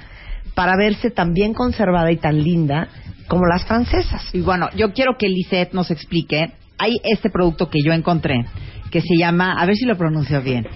para 0.55 0.77
verse 0.77 1.11
tan 1.11 1.33
bien 1.35 1.53
conservada 1.55 2.11
y 2.13 2.17
tan 2.17 2.43
linda 2.43 2.89
como 3.29 3.47
las 3.47 3.65
francesas. 3.65 4.23
Y 4.33 4.41
bueno, 4.41 4.69
yo 4.77 4.93
quiero 4.93 5.17
que 5.19 5.29
Lisette 5.29 5.73
nos 5.75 5.91
explique. 5.91 6.53
Hay 6.79 6.97
este 7.05 7.31
producto 7.31 7.69
que 7.71 7.81
yo 7.85 7.93
encontré 7.93 8.45
que 8.91 9.01
se 9.01 9.17
llama, 9.19 9.55
a 9.61 9.67
ver 9.67 9.75
si 9.77 9.85
lo 9.87 9.97
pronuncio 9.97 10.41
bien, 10.43 10.67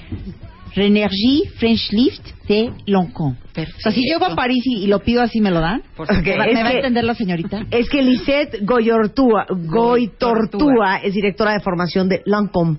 Renergie 0.75 1.49
French 1.57 1.91
Lift 1.93 2.25
de 2.49 2.71
Lancôme. 2.87 3.37
O 3.57 3.81
sea, 3.81 3.93
si 3.93 4.03
llego 4.03 4.25
a 4.27 4.35
París 4.35 4.63
y, 4.65 4.85
y 4.85 4.87
lo 4.87 5.01
pido 5.01 5.23
así, 5.23 5.41
¿me 5.41 5.51
lo 5.51 5.61
dan? 5.61 5.83
Ok, 5.97 6.09
¿Me 6.11 6.37
va, 6.37 6.45
es 6.47 6.55
me 6.55 6.63
va 6.63 6.69
a 6.69 6.73
que- 6.73 6.77
entender 6.79 7.05
la 7.05 7.15
señorita? 7.15 7.67
Es 7.71 7.89
que 7.89 8.03
Lisette 8.03 8.59
Goyortúa, 8.65 9.47
Goitortúa 9.51 10.99
es 11.03 11.15
directora 11.15 11.53
de 11.53 11.61
formación 11.61 12.09
de 12.09 12.23
Lancôme. 12.27 12.79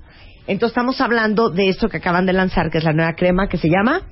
Entonces 0.50 0.72
estamos 0.72 1.00
hablando 1.00 1.48
de 1.48 1.68
esto 1.68 1.88
que 1.88 1.98
acaban 1.98 2.26
de 2.26 2.32
lanzar, 2.32 2.72
que 2.72 2.78
es 2.78 2.84
la 2.84 2.92
nueva 2.92 3.12
crema 3.12 3.48
que 3.48 3.56
se 3.56 3.68
llama. 3.68 4.02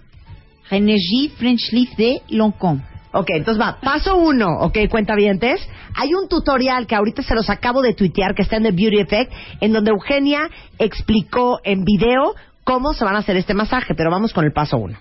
Renergie 0.71 1.31
French 1.31 1.73
Lift 1.73 1.97
de 1.97 2.23
Lancôme. 2.29 2.81
Ok, 3.13 3.31
entonces 3.31 3.61
va, 3.61 3.81
paso 3.81 4.17
uno, 4.17 4.47
ok, 4.61 4.79
cuentavientes. 4.89 5.69
Hay 5.97 6.15
un 6.15 6.29
tutorial 6.29 6.87
que 6.87 6.95
ahorita 6.95 7.25
se 7.25 7.35
los 7.35 7.51
acabo 7.51 7.83
de 7.83 7.93
tuitear, 7.93 8.37
que 8.37 8.43
está 8.43 8.55
en 8.55 8.63
The 8.63 8.71
Beauty 8.71 9.01
Effect, 9.01 9.33
en 9.61 9.73
donde 9.73 9.91
Eugenia 9.91 10.49
explicó 10.79 11.59
en 11.65 11.83
video 11.83 12.37
cómo 12.63 12.93
se 12.93 13.05
van 13.05 13.17
a 13.17 13.19
hacer 13.19 13.37
este 13.37 13.55
masaje, 13.55 13.97
pero 13.97 14.09
vamos 14.09 14.33
con 14.33 14.45
el 14.45 14.53
paso 14.53 14.77
uno. 14.77 14.97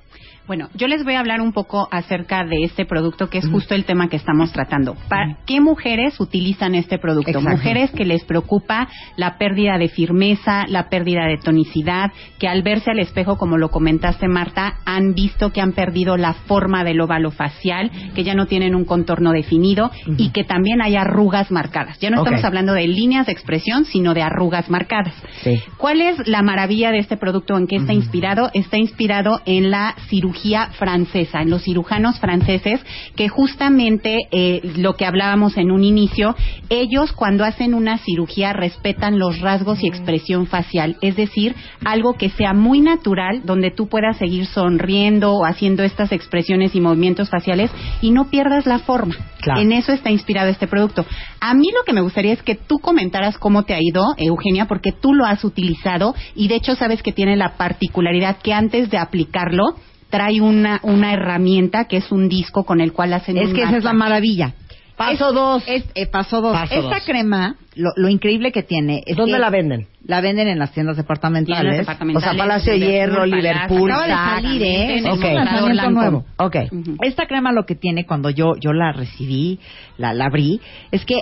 Bueno, 0.48 0.70
yo 0.76 0.88
les 0.88 1.04
voy 1.04 1.16
a 1.16 1.20
hablar 1.20 1.42
un 1.42 1.52
poco 1.52 1.90
acerca 1.92 2.46
de 2.46 2.64
este 2.64 2.86
producto, 2.86 3.30
que 3.30 3.40
es 3.40 3.50
justo 3.50 3.76
el 3.76 3.84
tema 3.84 4.08
que 4.08 4.16
estamos 4.16 4.54
tratando. 4.54 4.96
¿Para 5.10 5.40
qué 5.46 5.60
mujeres 5.60 6.18
utilizan 6.22 6.74
este 6.74 6.98
producto? 7.00 7.32
Exacto. 7.32 7.50
Mujeres 7.50 7.92
que 7.92 8.06
les 8.06 8.24
preocupa 8.24 8.88
la 9.18 9.38
pérdida 9.38 9.78
de 9.78 9.90
firmeza, 9.90 10.66
la 10.70 10.88
pérdida 10.88 11.26
de 11.26 11.38
tonicidad, 11.38 12.14
que 12.40 12.48
al 12.48 12.64
verse 12.64 12.92
al 12.92 13.00
espejo, 13.00 13.38
como 13.38 13.58
lo 13.58 13.70
comentaste, 13.72 14.30
Marta, 14.30 14.78
han 14.86 15.14
visto 15.14 15.52
que 15.52 15.60
han 15.60 15.74
perdido 15.74 16.16
la 16.16 16.32
forma 16.32 16.86
del 16.86 17.02
óvalo 17.02 17.32
facial, 17.32 17.92
que 18.16 18.24
ya 18.24 18.34
no 18.34 18.46
tienen 18.46 18.74
un 18.74 18.86
contorno 18.86 19.34
definido 19.34 19.92
y 20.18 20.30
que 20.30 20.46
también 20.46 20.82
hay 20.82 20.96
arrugas 20.96 21.52
marcadas. 21.52 22.00
Ya 22.00 22.10
no 22.10 22.20
estamos 22.20 22.46
hablando 22.46 22.72
de 22.72 22.88
líneas 22.88 23.26
de 23.26 23.34
expresión, 23.34 23.84
sino 23.84 24.14
de 24.14 24.22
arrugas 24.22 24.70
marcadas. 24.70 25.14
Sí. 25.42 25.60
¿Cuál 25.76 26.00
es 26.00 26.26
la 26.26 26.42
maravilla 26.42 26.92
de 26.92 27.00
este 27.00 27.18
producto? 27.18 27.58
¿En 27.58 27.68
qué 27.68 27.76
está 27.76 27.92
inspirado? 27.92 28.50
Está 28.54 28.78
inspirado 28.78 29.42
en 29.46 29.72
la 29.72 29.94
cirugía 30.08 30.37
francesa, 30.78 31.42
en 31.42 31.50
los 31.50 31.64
cirujanos 31.64 32.20
franceses, 32.20 32.80
que 33.16 33.28
justamente 33.28 34.18
eh, 34.32 34.62
lo 34.78 34.96
que 34.96 35.06
hablábamos 35.06 35.58
en 35.58 35.72
un 35.72 35.84
inicio, 35.84 36.36
ellos 36.70 37.12
cuando 37.12 37.44
hacen 37.44 37.74
una 37.74 37.98
cirugía 37.98 38.54
respetan 38.54 39.20
los 39.20 39.40
rasgos 39.40 39.84
y 39.84 39.88
expresión 39.88 40.48
facial, 40.48 40.98
es 41.02 41.16
decir, 41.16 41.56
algo 41.86 42.14
que 42.14 42.30
sea 42.30 42.54
muy 42.54 42.82
natural, 42.82 43.42
donde 43.46 43.72
tú 43.72 43.88
puedas 43.88 44.18
seguir 44.18 44.46
sonriendo 44.46 45.34
o 45.34 45.46
haciendo 45.46 45.84
estas 45.84 46.12
expresiones 46.12 46.76
y 46.76 46.82
movimientos 46.82 47.30
faciales 47.30 47.72
y 48.02 48.12
no 48.12 48.30
pierdas 48.30 48.66
la 48.66 48.80
forma. 48.80 49.16
Claro. 49.42 49.62
En 49.62 49.72
eso 49.72 49.92
está 49.92 50.10
inspirado 50.10 50.50
este 50.50 50.68
producto. 50.68 51.06
A 51.40 51.54
mí 51.54 51.68
lo 51.74 51.84
que 51.86 51.94
me 51.94 52.02
gustaría 52.02 52.34
es 52.34 52.44
que 52.44 52.56
tú 52.56 52.80
comentaras 52.80 53.38
cómo 53.38 53.64
te 53.64 53.74
ha 53.74 53.80
ido, 53.80 54.04
Eugenia, 54.18 54.66
porque 54.66 54.92
tú 54.92 55.14
lo 55.14 55.26
has 55.26 55.44
utilizado 55.44 56.16
y 56.36 56.48
de 56.48 56.56
hecho 56.56 56.76
sabes 56.76 57.02
que 57.04 57.12
tiene 57.12 57.36
la 57.36 57.58
particularidad 57.58 58.38
que 58.38 58.54
antes 58.54 58.90
de 58.90 58.98
aplicarlo 58.98 59.76
trae 60.10 60.42
una, 60.42 60.80
una 60.84 61.14
herramienta 61.14 61.86
que 61.86 61.98
es 61.98 62.12
un 62.12 62.30
disco 62.30 62.64
con 62.66 62.82
el 62.82 62.94
cual 62.94 63.14
hacen 63.14 63.38
Es 63.38 63.50
un 63.50 63.54
que 63.56 63.64
esa 63.64 63.78
es 63.78 63.84
la 63.84 63.94
maravilla. 63.94 64.54
Paso 64.96 65.30
Es- 65.30 65.36
dos. 65.36 65.64
es- 65.68 65.86
eh, 65.94 66.08
paso 66.08 66.42
dos. 66.42 66.54
Paso 66.54 66.74
Esta 66.74 66.96
dos. 66.96 67.04
crema, 67.06 67.56
lo, 67.76 67.92
lo 67.98 68.10
increíble 68.10 68.52
que 68.52 68.64
tiene 68.64 69.04
es 69.06 69.16
¿Dónde 69.16 69.34
que 69.34 69.40
la 69.40 69.50
venden? 69.52 69.88
la 70.06 70.22
venden 70.22 70.48
en 70.48 70.58
las 70.58 70.72
tiendas 70.72 70.96
Tiendas 70.96 70.98
departamentales. 70.98 71.78
departamentales, 71.78 72.28
O 72.28 72.32
sea, 72.32 72.38
Palacio 72.38 72.74
de 72.74 72.80
Hierro, 72.80 73.26
Liverpool, 73.28 73.92
Acaba 73.92 74.08
de 74.08 74.14
salir, 74.42 74.64
¿eh? 74.64 74.98
En 74.98 75.06
Es 75.06 75.06
el 75.06 75.12
un 75.28 75.36
lanzamiento 75.36 75.92
nuevo. 75.92 76.26
Ok. 76.38 76.56
Ujú. 76.72 76.96
Esta 77.04 77.28
crema 77.28 77.52
lo 77.52 77.66
que 77.68 77.76
tiene 77.76 78.06
cuando 78.08 78.32
yo, 78.32 78.54
yo 78.60 78.74
la 78.74 78.92
recibí, 78.92 79.60
la, 80.00 80.14
la 80.16 80.26
abrí, 80.26 80.60
es 80.92 81.06
que 81.06 81.20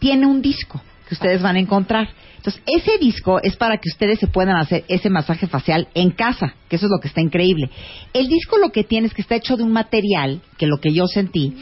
tiene 0.00 0.26
un 0.26 0.42
disco 0.42 0.80
que 1.12 1.16
ustedes 1.16 1.42
van 1.42 1.56
a 1.56 1.60
encontrar. 1.60 2.08
Entonces, 2.36 2.62
ese 2.66 2.96
disco 2.98 3.38
es 3.42 3.54
para 3.56 3.76
que 3.76 3.90
ustedes 3.90 4.18
se 4.18 4.28
puedan 4.28 4.56
hacer 4.56 4.84
ese 4.88 5.10
masaje 5.10 5.46
facial 5.46 5.88
en 5.94 6.10
casa, 6.10 6.54
que 6.68 6.76
eso 6.76 6.86
es 6.86 6.90
lo 6.90 7.00
que 7.00 7.08
está 7.08 7.20
increíble. 7.20 7.68
El 8.14 8.28
disco 8.28 8.56
lo 8.56 8.72
que 8.72 8.82
tiene 8.82 9.08
es 9.08 9.14
que 9.14 9.20
está 9.20 9.36
hecho 9.36 9.58
de 9.58 9.62
un 9.62 9.72
material, 9.72 10.40
que 10.56 10.66
lo 10.66 10.78
que 10.78 10.92
yo 10.92 11.06
sentí, 11.06 11.54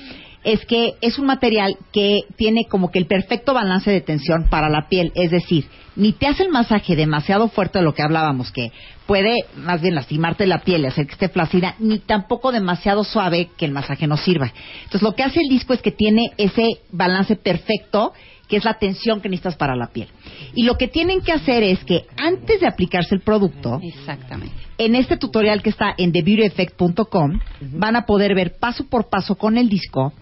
es 0.44 0.64
que 0.66 0.94
es 1.00 1.18
un 1.18 1.26
material 1.26 1.76
que 1.92 2.20
tiene 2.36 2.64
como 2.70 2.90
que 2.90 3.00
el 3.00 3.06
perfecto 3.06 3.52
balance 3.52 3.90
de 3.90 4.00
tensión 4.00 4.48
para 4.48 4.70
la 4.70 4.88
piel, 4.88 5.10
es 5.14 5.32
decir, 5.32 5.66
ni 5.96 6.12
te 6.12 6.28
hace 6.28 6.44
el 6.44 6.50
masaje 6.50 6.94
demasiado 6.96 7.48
fuerte 7.48 7.80
de 7.80 7.84
lo 7.84 7.92
que 7.92 8.02
hablábamos, 8.02 8.52
que 8.52 8.70
puede 9.06 9.34
más 9.56 9.82
bien 9.82 9.96
lastimarte 9.96 10.46
la 10.46 10.60
piel 10.60 10.82
y 10.82 10.86
hacer 10.86 11.06
que 11.06 11.12
esté 11.12 11.28
flácida, 11.28 11.74
ni 11.80 11.98
tampoco 11.98 12.52
demasiado 12.52 13.02
suave 13.02 13.50
que 13.58 13.64
el 13.64 13.72
masaje 13.72 14.06
no 14.06 14.16
sirva. 14.16 14.52
Entonces 14.84 15.02
lo 15.02 15.14
que 15.14 15.24
hace 15.24 15.40
el 15.40 15.48
disco 15.48 15.74
es 15.74 15.82
que 15.82 15.90
tiene 15.90 16.30
ese 16.38 16.78
balance 16.92 17.34
perfecto 17.34 18.12
que 18.50 18.56
es 18.56 18.64
la 18.64 18.74
tensión 18.74 19.20
que 19.20 19.28
necesitas 19.28 19.56
para 19.56 19.76
la 19.76 19.86
piel. 19.86 20.08
Y 20.54 20.64
lo 20.64 20.76
que 20.76 20.88
tienen 20.88 21.22
que 21.22 21.32
hacer 21.32 21.62
es 21.62 21.82
que 21.84 22.04
antes 22.16 22.60
de 22.60 22.66
aplicarse 22.66 23.14
el 23.14 23.20
producto, 23.22 23.80
Exactamente. 23.82 24.54
en 24.76 24.96
este 24.96 25.16
tutorial 25.16 25.62
que 25.62 25.70
está 25.70 25.94
en 25.96 26.12
thebeautyeffect.com 26.12 27.38
van 27.72 27.96
a 27.96 28.04
poder 28.04 28.34
ver 28.34 28.56
paso 28.58 28.84
por 28.88 29.08
paso 29.08 29.36
con 29.36 29.56
el 29.56 29.68
disco 29.68 30.12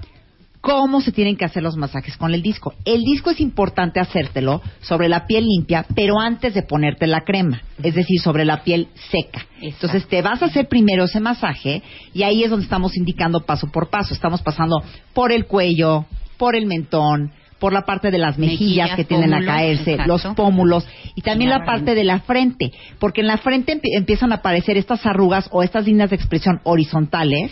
cómo 0.61 1.01
se 1.01 1.13
tienen 1.13 1.37
que 1.37 1.45
hacer 1.45 1.63
los 1.63 1.77
masajes 1.77 2.17
con 2.17 2.35
el 2.35 2.43
disco. 2.43 2.75
El 2.85 3.03
disco 3.03 3.31
es 3.31 3.41
importante 3.41 4.01
hacértelo 4.01 4.61
sobre 4.81 5.09
la 5.09 5.27
piel 5.27 5.47
limpia, 5.47 5.87
pero 5.95 6.21
antes 6.21 6.53
de 6.53 6.63
ponerte 6.63 7.07
la 7.07 7.23
crema, 7.23 7.63
es 7.83 7.95
decir, 7.95 8.21
sobre 8.21 8.45
la 8.45 8.63
piel 8.65 8.89
seca. 9.11 9.47
Entonces 9.63 10.07
te 10.09 10.21
vas 10.21 10.43
a 10.43 10.47
hacer 10.47 10.69
primero 10.69 11.05
ese 11.05 11.21
masaje 11.21 11.83
y 12.13 12.23
ahí 12.25 12.43
es 12.43 12.51
donde 12.51 12.65
estamos 12.65 12.97
indicando 12.97 13.41
paso 13.41 13.69
por 13.73 13.89
paso. 13.89 14.13
Estamos 14.13 14.43
pasando 14.43 14.83
por 15.15 15.33
el 15.33 15.47
cuello, 15.47 16.05
por 16.37 16.55
el 16.57 16.67
mentón, 16.67 17.33
por 17.59 17.73
la 17.73 17.83
parte 17.83 18.11
de 18.11 18.19
las 18.19 18.39
mejillas, 18.39 18.61
Mejillas, 18.61 18.97
que 18.97 19.05
tienden 19.05 19.35
a 19.35 19.45
caerse, 19.45 19.93
exacto. 19.93 20.13
los 20.13 20.35
pómulos 20.37 20.87
y 21.15 21.23
también 21.23 21.51
la 21.51 21.59
la 21.59 21.65
parte 21.65 21.95
de 21.95 22.05
la 22.05 22.21
frente, 22.21 22.73
porque 23.01 23.21
en 23.23 23.27
la 23.27 23.39
frente 23.39 23.73
empie- 23.75 23.97
empiezan 23.97 24.31
a 24.33 24.37
aparecer 24.37 24.77
estas 24.77 25.05
arrugas 25.07 25.49
o 25.51 25.63
estas 25.63 25.85
líneas 25.87 26.11
de 26.11 26.17
expresión 26.17 26.61
horizontales 26.65 27.51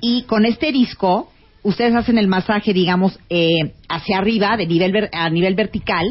y 0.00 0.22
con 0.24 0.44
este 0.46 0.70
disco 0.72 1.30
ustedes 1.64 1.94
hacen 1.94 2.18
el 2.18 2.26
masaje, 2.28 2.72
digamos, 2.72 3.18
eh, 3.30 3.72
hacia 3.88 4.18
arriba, 4.18 4.56
de 4.56 4.66
nivel 4.66 4.92
ver- 4.92 5.10
a 5.12 5.28
nivel 5.30 5.54
vertical 5.54 6.06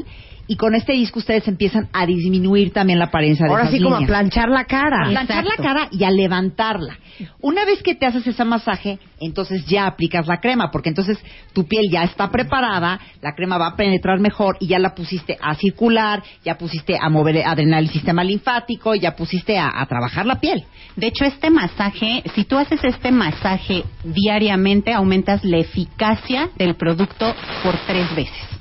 y 0.52 0.58
con 0.58 0.76
este 0.76 0.92
disco 0.92 1.20
ustedes 1.20 1.48
empiezan 1.48 1.88
a 1.94 2.06
disminuir 2.06 2.74
también 2.74 3.00
la 3.00 3.06
apariencia 3.06 3.46
de 3.46 3.52
Ahora 3.52 3.64
esas 3.64 3.76
sí, 3.78 3.82
como 3.82 3.96
a 3.96 4.06
planchar 4.06 4.50
la 4.50 4.66
cara. 4.66 5.08
A 5.08 5.10
planchar 5.10 5.46
la 5.46 5.56
cara 5.56 5.88
y 5.94 6.04
a 6.04 6.12
levantarla. 6.12 6.98
Una 7.40 7.64
vez 7.64 7.82
que 7.82 7.96
te 7.96 8.06
haces 8.06 8.28
ese 8.28 8.44
masaje, 8.44 9.00
entonces 9.22 9.66
ya 9.66 9.88
aplicas 9.88 10.28
la 10.28 10.42
crema, 10.42 10.70
porque 10.70 10.90
entonces 10.90 11.18
tu 11.54 11.70
piel 11.70 11.86
ya 11.90 12.04
está 12.04 12.32
preparada, 12.32 13.00
la 13.22 13.34
crema 13.34 13.58
va 13.58 13.68
a 13.68 13.76
penetrar 13.78 14.20
mejor 14.20 14.58
y 14.60 14.68
ya 14.68 14.78
la 14.78 14.94
pusiste 14.94 15.38
a 15.42 15.56
circular, 15.56 16.22
ya 16.44 16.58
pusiste 16.58 16.98
a 17.02 17.08
mover, 17.08 17.48
a 17.48 17.56
drenar 17.56 17.80
el 17.84 17.90
sistema 17.90 18.22
linfático, 18.22 18.94
ya 18.94 19.16
pusiste 19.16 19.58
a, 19.58 19.72
a 19.74 19.86
trabajar 19.86 20.26
la 20.26 20.42
piel. 20.42 20.66
De 20.98 21.08
hecho, 21.08 21.24
este 21.24 21.50
masaje, 21.50 22.24
si 22.36 22.44
tú 22.44 22.58
haces 22.58 22.84
este 22.84 23.14
masaje 23.14 23.86
diariamente, 24.04 24.92
aumentas 24.92 25.46
la 25.46 25.60
eficacia 25.60 26.50
del 26.58 26.76
producto 26.76 27.34
por 27.64 27.78
tres 27.88 28.14
veces. 28.14 28.61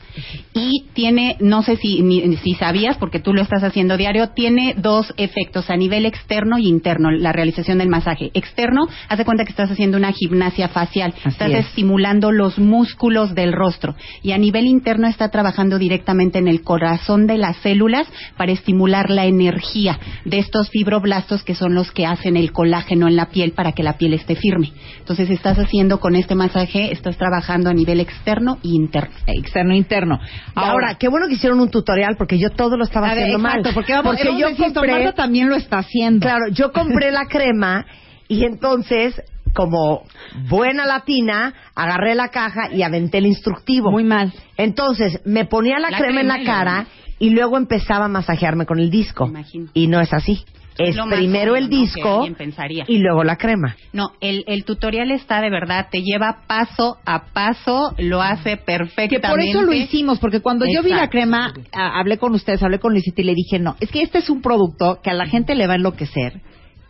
Y 0.55 0.87
tiene, 0.95 1.37
no 1.41 1.63
sé 1.63 1.77
si, 1.77 2.03
ni- 2.03 2.37
si 2.39 2.55
sabías, 2.55 2.97
porque 2.99 3.21
tú 3.21 3.33
lo 3.33 3.43
estás 3.43 3.63
haciendo 3.63 3.97
diario, 3.97 4.31
tiene 4.31 4.75
dos 4.77 5.13
efectos 5.17 5.71
a 5.71 5.77
nivel 5.77 6.07
externo 6.07 6.59
y 6.59 6.67
interno, 6.69 7.11
la 7.11 7.33
realización 7.33 7.79
del 7.79 7.89
masaje. 7.89 8.31
Externo, 8.35 8.89
hace 9.09 9.25
cuenta 9.25 9.45
que 9.45 9.51
estás 9.51 9.71
haciendo 9.71 9.97
una 9.97 10.13
gimnasia 10.13 10.69
facial, 10.69 11.15
Así 11.19 11.29
estás 11.29 11.51
es. 11.51 11.67
estimulando 11.67 12.33
los 12.33 12.59
músculos 12.59 13.35
del 13.35 13.53
rostro. 13.53 13.95
Y 14.23 14.33
a 14.33 14.39
nivel 14.39 14.67
interno 14.67 15.07
está 15.07 15.29
trabajando 15.31 15.79
directamente 15.79 16.39
en 16.39 16.49
el 16.49 16.63
corazón 16.63 17.27
de 17.27 17.39
las 17.39 17.57
células 17.59 18.07
para 18.37 18.53
estimular 18.53 19.11
la 19.11 19.27
energía 19.27 19.99
de 20.25 20.39
estos 20.39 20.71
fibroblastos 20.71 21.43
que 21.45 21.55
son 21.55 21.75
los 21.75 21.91
que 21.93 22.07
hacen 22.07 22.37
el 22.37 22.53
colágeno 22.53 23.07
en 23.09 23.17
la 23.17 23.27
piel 23.31 23.53
para 23.53 23.73
que 23.73 23.83
la 23.83 23.97
piel 23.99 24.15
esté 24.15 24.35
firme. 24.37 24.73
Entonces 24.99 25.31
estás 25.31 25.59
haciendo 25.59 26.01
con 26.01 26.17
este 26.17 26.35
masaje, 26.35 26.93
estás 26.93 27.17
trabajando 27.17 27.71
a 27.71 27.75
nivel 27.75 28.01
externo 28.01 28.59
y 28.63 28.75
interno. 28.75 29.15
Externo 29.27 29.75
e 29.75 29.77
interno. 29.77 30.10
Ahora, 30.55 30.95
qué 30.95 31.09
bueno 31.09 31.27
que 31.29 31.35
hicieron 31.35 31.61
un 31.61 31.71
tutorial 31.71 32.17
porque 32.17 32.39
yo 32.39 32.51
todo 32.51 32.77
lo 32.77 32.85
estaba 32.85 33.11
a 33.11 33.15
ver, 33.15 33.25
haciendo 33.25 33.47
exacto, 33.47 33.69
mal. 33.69 33.75
porque, 33.75 33.93
vamos, 33.93 34.17
porque 34.17 34.39
yo 34.39 34.49
visto, 34.49 34.65
compré, 34.65 34.93
Marta 34.93 35.13
también 35.13 35.49
lo 35.49 35.57
está 35.57 35.79
haciendo. 35.79 36.27
claro, 36.27 36.49
yo 36.51 36.73
compré 36.73 37.11
la 37.13 37.27
crema 37.27 37.87
y 38.29 38.45
entonces, 38.45 39.21
como 39.55 40.05
buena 40.49 40.87
latina, 40.87 41.53
agarré 41.75 42.15
la 42.15 42.29
caja 42.29 42.73
y 42.73 42.83
aventé 42.83 43.19
el 43.19 43.27
instructivo. 43.27 43.91
Muy 43.91 44.05
mal. 44.05 44.33
Entonces, 44.57 45.21
me 45.25 45.45
ponía 45.47 45.79
la, 45.79 45.91
La 45.91 45.99
crema, 45.99 46.21
en 46.21 46.29
crema 46.29 46.39
la 46.39 46.45
cara 46.45 46.87
y 47.19 47.31
luego 47.31 47.57
empezaba 47.57 48.05
a 48.05 48.09
masajearme 48.09 48.67
con 48.67 48.79
el 48.79 48.91
disco. 48.91 49.27
Imagino. 49.27 49.69
Y 49.75 49.89
no 49.89 50.01
es 50.01 50.13
así. 50.13 50.45
Es 50.79 50.97
lo 50.97 51.05
primero 51.07 51.57
el 51.57 51.69
disco 51.69 52.27
pensaría. 52.39 52.85
y 52.89 52.99
luego 52.99 53.23
la 53.25 53.37
crema. 53.37 53.77
No, 53.93 54.13
el, 54.21 54.45
el 54.47 54.65
tutorial 54.65 55.11
está 55.11 55.41
de 55.43 55.51
verdad, 55.51 55.89
te 55.91 56.03
lleva 56.03 56.39
paso 56.47 56.97
a 57.05 57.25
paso, 57.33 57.95
lo 57.99 58.23
hace 58.23 58.57
perfectamente. 58.57 59.17
Que 59.21 59.29
por 59.29 59.41
eso 59.41 59.63
lo 59.63 59.73
hicimos, 59.75 60.19
porque 60.19 60.41
cuando 60.41 60.65
yo 60.73 60.83
vi 60.83 60.91
la 60.91 61.09
crema, 61.09 61.53
a- 61.73 61.99
hablé 62.01 62.17
con 62.19 62.33
ustedes, 62.35 62.63
hablé 62.63 62.79
con 62.79 62.93
Luisita 62.93 63.21
y 63.21 63.25
le 63.25 63.35
dije, 63.35 63.59
no, 63.59 63.77
es 63.81 63.91
que 63.91 64.03
este 64.03 64.19
es 64.19 64.31
un 64.31 64.41
producto 64.41 65.01
que 65.03 65.11
a 65.11 65.15
la 65.15 65.27
gente 65.27 65.55
le 65.55 65.67
va 65.67 65.75
a 65.75 65.77
enloquecer, 65.77 66.41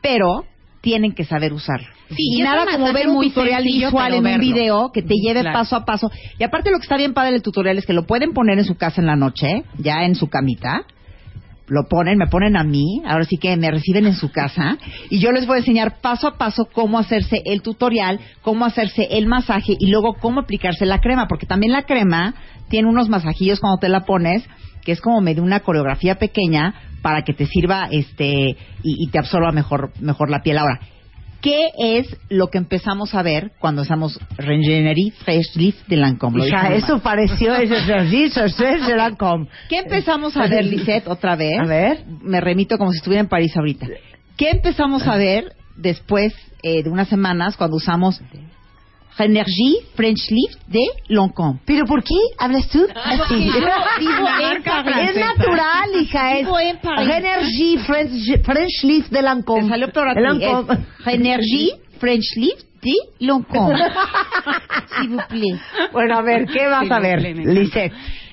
pero 0.00 0.44
tienen 0.80 1.12
que 1.12 1.24
saber 1.24 1.52
usarlo. 1.52 1.88
Sí, 2.08 2.38
y 2.38 2.42
nada 2.42 2.64
como 2.72 2.92
ver 2.92 3.08
un 3.08 3.22
tutorial 3.22 3.62
visual 3.64 4.14
en 4.14 4.26
un 4.26 4.40
video 4.40 4.90
que 4.92 5.02
te 5.02 5.14
lleve 5.14 5.40
Claro. 5.42 5.58
paso 5.58 5.76
a 5.76 5.84
paso. 5.84 6.10
Y 6.38 6.44
aparte 6.44 6.70
lo 6.70 6.78
que 6.78 6.84
está 6.84 6.96
bien 6.96 7.12
padre 7.12 7.32
del 7.32 7.42
tutorial 7.42 7.76
es 7.78 7.86
que 7.86 7.92
lo 7.92 8.04
pueden 8.06 8.32
poner 8.32 8.58
en 8.58 8.64
su 8.64 8.76
casa 8.76 9.00
en 9.00 9.06
la 9.06 9.14
noche, 9.16 9.64
ya 9.78 10.04
en 10.04 10.14
su 10.14 10.28
camita. 10.28 10.84
Lo 11.70 11.88
ponen, 11.88 12.18
me 12.18 12.26
ponen 12.26 12.56
a 12.56 12.64
mí, 12.64 13.00
ahora 13.06 13.24
sí 13.24 13.36
que 13.36 13.56
me 13.56 13.70
reciben 13.70 14.04
en 14.04 14.16
su 14.16 14.32
casa 14.32 14.76
y 15.08 15.20
yo 15.20 15.30
les 15.30 15.46
voy 15.46 15.54
a 15.54 15.58
enseñar 15.60 16.00
paso 16.00 16.26
a 16.26 16.36
paso 16.36 16.68
cómo 16.72 16.98
hacerse 16.98 17.42
el 17.44 17.62
tutorial, 17.62 18.18
cómo 18.42 18.64
hacerse 18.64 19.06
el 19.12 19.28
masaje 19.28 19.76
y 19.78 19.88
luego 19.88 20.14
cómo 20.14 20.40
aplicarse 20.40 20.84
la 20.84 20.98
crema, 20.98 21.28
porque 21.28 21.46
también 21.46 21.72
la 21.72 21.84
crema 21.84 22.34
tiene 22.68 22.88
unos 22.88 23.08
masajillos 23.08 23.60
cuando 23.60 23.78
te 23.78 23.88
la 23.88 24.04
pones 24.04 24.42
que 24.82 24.90
es 24.90 25.00
como 25.00 25.20
medio 25.20 25.44
una 25.44 25.60
coreografía 25.60 26.16
pequeña 26.16 26.74
para 27.02 27.22
que 27.22 27.34
te 27.34 27.46
sirva 27.46 27.86
este 27.90 28.56
y, 28.82 29.04
y 29.04 29.06
te 29.10 29.20
absorba 29.20 29.52
mejor 29.52 29.92
mejor 30.00 30.28
la 30.28 30.42
piel. 30.42 30.58
Ahora, 30.58 30.80
¿qué 31.40 31.70
es 31.78 32.16
lo 32.28 32.48
que 32.48 32.58
empezamos 32.58 33.14
a 33.14 33.22
ver 33.22 33.52
cuando 33.58 33.82
usamos 33.82 34.18
Regenery 34.36 35.10
Fresh 35.10 35.56
Lift 35.56 35.86
de 35.88 35.96
Lancôme? 35.96 36.38
Lo 36.38 36.46
Hija, 36.46 36.74
eso 36.74 36.94
mal. 36.94 37.02
pareció 37.02 37.54
ese 37.54 37.76
com. 39.18 39.46
¿Qué 39.68 39.78
empezamos 39.78 40.36
a 40.36 40.46
ver, 40.46 40.64
Lisette, 40.64 41.08
otra 41.08 41.36
vez? 41.36 41.58
A 41.58 41.66
ver. 41.66 42.04
Me 42.22 42.40
remito 42.40 42.78
como 42.78 42.92
si 42.92 42.98
estuviera 42.98 43.20
en 43.20 43.28
París 43.28 43.56
ahorita. 43.56 43.86
¿Qué 44.36 44.50
empezamos 44.50 45.06
a 45.06 45.16
ver 45.16 45.54
después 45.76 46.34
eh, 46.62 46.82
de 46.82 46.90
unas 46.90 47.08
semanas 47.08 47.56
cuando 47.56 47.76
usamos 47.76 48.20
Renergie 49.20 49.76
French 49.94 50.30
Lift 50.30 50.66
de 50.68 50.80
Lancôme? 51.08 51.60
¿Pero 51.66 51.84
por 51.84 52.02
qué 52.02 52.14
hablas 52.38 52.66
tú 52.68 52.86
así? 52.94 53.34
vivo 53.98 54.26
en 54.50 54.62
París. 54.62 55.10
Es 55.10 55.16
natural, 55.16 55.90
hija. 56.00 56.38
Es. 56.38 56.48
Energy 56.98 57.76
French, 57.86 58.42
French 58.42 58.82
Lift 58.84 59.10
de 59.10 59.20
Lancôme. 59.22 59.64
Te 59.64 59.68
salió 59.68 59.92
peor 59.92 60.08
a 60.08 60.14
ti. 60.14 60.20
De 60.20 60.26
Lancôme. 60.26 60.72
Es 60.72 61.04
Renergie 61.04 61.72
French 61.98 62.36
Lift 62.36 62.66
de 62.80 62.94
Lancôme. 63.18 63.76
S'il 64.96 65.10
vous 65.10 65.26
plaît. 65.28 65.60
Bueno, 65.92 66.16
a 66.16 66.22
ver, 66.22 66.46
¿qué 66.46 66.66
vas 66.66 66.90
a 66.90 66.98
ver. 66.98 67.20
Lisette? 67.20 67.92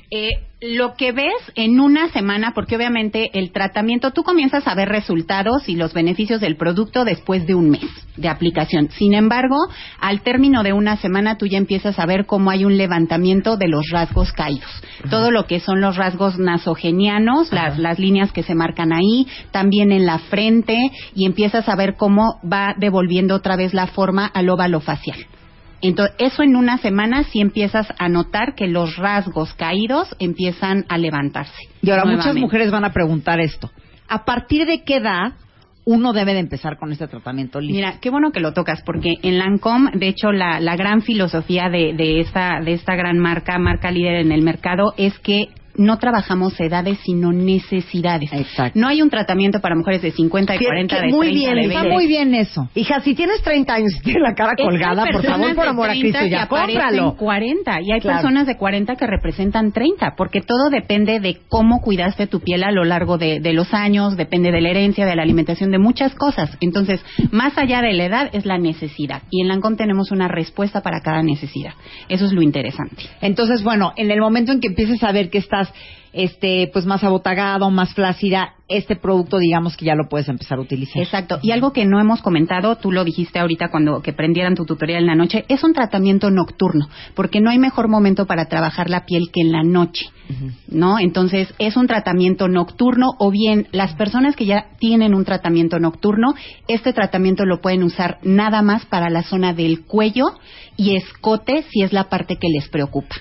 Eh, 0.10 0.30
lo 0.60 0.96
que 0.96 1.12
ves 1.12 1.36
en 1.56 1.80
una 1.80 2.10
semana, 2.10 2.54
porque 2.56 2.76
obviamente 2.76 3.30
el 3.38 3.52
tratamiento, 3.52 4.12
tú 4.12 4.24
comienzas 4.24 4.65
a 4.67 4.74
ver 4.74 4.89
resultados 4.89 5.70
y 5.70 5.76
los 5.76 5.93
beneficios 5.93 6.41
del 6.41 6.56
producto 6.56 7.06
después 7.06 7.46
de 7.46 7.54
un 7.54 7.70
mes 7.70 7.86
de 8.15 8.28
aplicación. 8.28 8.89
Sin 8.89 9.13
embargo, 9.13 9.58
al 10.00 10.22
término 10.22 10.63
de 10.63 10.74
una 10.74 10.98
semana 10.98 11.38
tú 11.38 11.46
ya 11.46 11.58
empiezas 11.58 12.00
a 12.00 12.06
ver 12.08 12.26
cómo 12.26 12.50
hay 12.50 12.65
un 12.65 12.78
levantamiento 12.78 13.58
de 13.58 13.67
los 13.67 13.89
rasgos 13.91 14.32
caídos. 14.32 14.72
Todo 15.12 15.30
lo 15.30 15.46
que 15.46 15.60
son 15.60 15.80
los 15.80 15.96
rasgos 15.98 16.39
nasogenianos, 16.39 17.52
las, 17.52 17.78
las 17.78 18.00
líneas 18.00 18.32
que 18.32 18.43
se 18.43 18.56
marcan 18.56 18.93
ahí, 18.93 19.28
también 19.52 19.91
en 19.91 20.08
la 20.08 20.17
frente, 20.17 20.89
y 21.13 21.26
empiezas 21.26 21.70
a 21.70 21.76
ver 21.76 21.96
cómo 21.98 22.39
va 22.41 22.74
devolviendo 22.78 23.36
otra 23.36 23.58
vez 23.58 23.74
la 23.76 23.88
forma 23.88 24.26
al 24.26 24.50
óvalo 24.50 24.80
facial. 24.80 25.20
Entonces, 25.81 26.15
eso 26.19 26.43
en 26.43 26.55
una 26.55 26.77
semana 26.77 27.23
sí 27.23 27.39
empiezas 27.39 27.87
a 27.97 28.09
notar 28.09 28.55
que 28.55 28.67
los 28.67 28.97
rasgos 28.97 29.53
caídos 29.53 30.15
empiezan 30.19 30.85
a 30.89 30.97
levantarse. 30.97 31.69
Y 31.81 31.91
ahora 31.91 32.05
muchas 32.05 32.35
mujeres 32.35 32.71
van 32.71 32.85
a 32.85 32.93
preguntar 32.93 33.39
esto. 33.39 33.71
¿A 34.07 34.25
partir 34.25 34.65
de 34.65 34.83
qué 34.83 34.97
edad 34.97 35.33
uno 35.85 36.11
debe 36.13 36.33
de 36.33 36.39
empezar 36.39 36.77
con 36.77 36.91
este 36.91 37.07
tratamiento? 37.07 37.59
Mira, 37.59 37.99
qué 38.01 38.09
bueno 38.09 38.31
que 38.31 38.39
lo 38.39 38.53
tocas, 38.53 38.81
porque 38.83 39.15
en 39.21 39.37
Lancôme, 39.37 39.91
de 39.93 40.07
hecho, 40.07 40.31
la, 40.31 40.59
la 40.59 40.75
gran 40.75 41.01
filosofía 41.01 41.69
de, 41.69 41.93
de, 41.93 42.19
esta, 42.19 42.59
de 42.61 42.73
esta 42.73 42.95
gran 42.95 43.19
marca, 43.19 43.57
marca 43.57 43.91
líder 43.91 44.15
en 44.15 44.31
el 44.31 44.41
mercado, 44.41 44.93
es 44.97 45.17
que 45.19 45.49
no 45.77 45.97
trabajamos 45.97 46.59
edades, 46.59 46.97
sino 47.03 47.31
necesidades. 47.31 48.31
Exacto. 48.33 48.79
No 48.79 48.87
hay 48.87 49.01
un 49.01 49.09
tratamiento 49.09 49.59
para 49.59 49.75
mujeres 49.75 50.01
de 50.01 50.11
50, 50.11 50.53
de 50.53 50.59
Que- 50.59 50.65
40, 50.65 50.95
que 50.95 51.01
de 51.07 51.11
muy 51.11 51.27
30, 51.27 51.39
bien, 51.39 51.55
de 51.55 51.61
está 51.61 51.73
20. 51.81 51.87
Está 51.87 51.93
muy 51.95 52.07
bien 52.07 52.35
eso. 52.35 52.69
Hija, 52.75 53.01
si 53.01 53.15
tienes 53.15 53.41
30 53.41 53.73
años 53.73 53.93
y 53.97 54.01
tienes 54.01 54.21
la 54.21 54.33
cara 54.35 54.53
Es 54.57 54.65
colgada, 54.65 55.05
por 55.11 55.23
favor, 55.23 55.55
por 55.55 55.67
amor 55.67 55.89
a 55.89 55.93
30 55.93 56.19
Cristo, 56.19 56.35
ya 56.35 56.47
cómpralo. 56.47 57.15
40 57.15 57.81
y 57.81 57.91
hay 57.91 57.99
Claro. 57.99 58.17
personas 58.21 58.47
de 58.47 58.57
40 58.57 58.95
que 58.95 59.07
representan 59.07 59.71
30, 59.71 60.15
porque 60.17 60.41
todo 60.41 60.69
depende 60.69 61.19
de 61.19 61.37
cómo 61.49 61.81
cuidaste 61.81 62.27
tu 62.27 62.39
piel 62.41 62.63
a 62.63 62.71
lo 62.71 62.83
largo 62.83 63.17
de, 63.17 63.39
de 63.39 63.53
los 63.53 63.73
años, 63.73 64.17
depende 64.17 64.51
de 64.51 64.61
la 64.61 64.69
herencia, 64.69 65.05
de 65.05 65.15
la 65.15 65.23
alimentación, 65.23 65.71
de 65.71 65.79
muchas 65.79 66.13
cosas. 66.15 66.57
Entonces, 66.61 67.03
más 67.31 67.57
allá 67.57 67.81
de 67.81 67.93
la 67.93 68.05
edad 68.05 68.29
es 68.33 68.45
la 68.45 68.57
necesidad 68.57 69.21
y 69.29 69.41
en 69.41 69.47
Lancome 69.47 69.77
tenemos 69.77 70.11
una 70.11 70.27
respuesta 70.27 70.81
para 70.81 71.01
cada 71.01 71.21
necesidad. 71.23 71.73
Eso 72.09 72.25
es 72.25 72.33
lo 72.33 72.41
interesante. 72.41 73.03
Entonces, 73.21 73.63
bueno, 73.63 73.93
en 73.95 74.11
el 74.11 74.19
momento 74.19 74.51
en 74.51 74.59
que 74.59 74.67
empieces 74.67 75.03
a 75.03 75.11
ver 75.11 75.29
que 75.29 75.37
estás 75.37 75.66
este 76.13 76.69
pues 76.73 76.86
más 76.86 77.03
abotagado, 77.03 77.69
más 77.69 77.93
flácida, 77.93 78.56
este 78.67 78.95
producto 78.95 79.38
digamos 79.38 79.77
que 79.77 79.86
ya 79.86 79.95
lo 79.95 80.10
puedes 80.10 80.27
empezar 80.27 80.58
a 80.58 80.62
utilizar. 80.62 81.01
Exacto. 81.01 81.39
Y 81.41 81.51
algo 81.51 81.73
que 81.73 81.86
no 81.86 81.99
hemos 81.99 82.21
comentado, 82.21 82.75
tú 82.77 82.91
lo 82.91 83.03
dijiste 83.03 83.39
ahorita 83.39 83.69
cuando 83.69 84.01
que 84.01 84.13
prendieran 84.13 84.56
tu 84.56 84.65
tutorial 84.65 85.01
en 85.01 85.08
la 85.08 85.15
noche, 85.15 85.45
es 85.47 85.63
un 85.63 85.73
tratamiento 85.73 86.32
nocturno, 86.32 86.89
porque 87.15 87.39
no 87.39 87.49
hay 87.49 87.60
mejor 87.60 87.88
momento 87.88 88.25
para 88.25 88.45
trabajar 88.45 88.89
la 88.89 89.06
piel 89.06 89.30
que 89.32 89.41
en 89.41 89.51
la 89.51 89.63
noche, 89.63 90.08
¿no? 90.67 90.99
Entonces, 90.99 91.53
es 91.60 91.77
un 91.77 91.88
tratamiento 91.88 92.47
nocturno 92.47 93.12
o 93.19 93.32
bien 93.32 93.67
las 93.71 93.93
personas 93.95 94.36
que 94.36 94.45
ya 94.45 94.69
tienen 94.80 95.13
un 95.13 95.23
tratamiento 95.23 95.80
nocturno, 95.80 96.34
este 96.67 96.93
tratamiento 96.93 97.45
lo 97.45 97.62
pueden 97.62 97.84
usar 97.84 98.17
nada 98.23 98.62
más 98.62 98.86
para 98.86 99.10
la 99.10 99.23
zona 99.23 99.53
del 99.53 99.86
cuello 99.86 100.25
y 100.75 100.95
escote 100.95 101.63
si 101.69 101.84
es 101.84 101.93
la 101.93 102.10
parte 102.10 102.38
que 102.38 102.49
les 102.49 102.67
preocupa. 102.69 103.15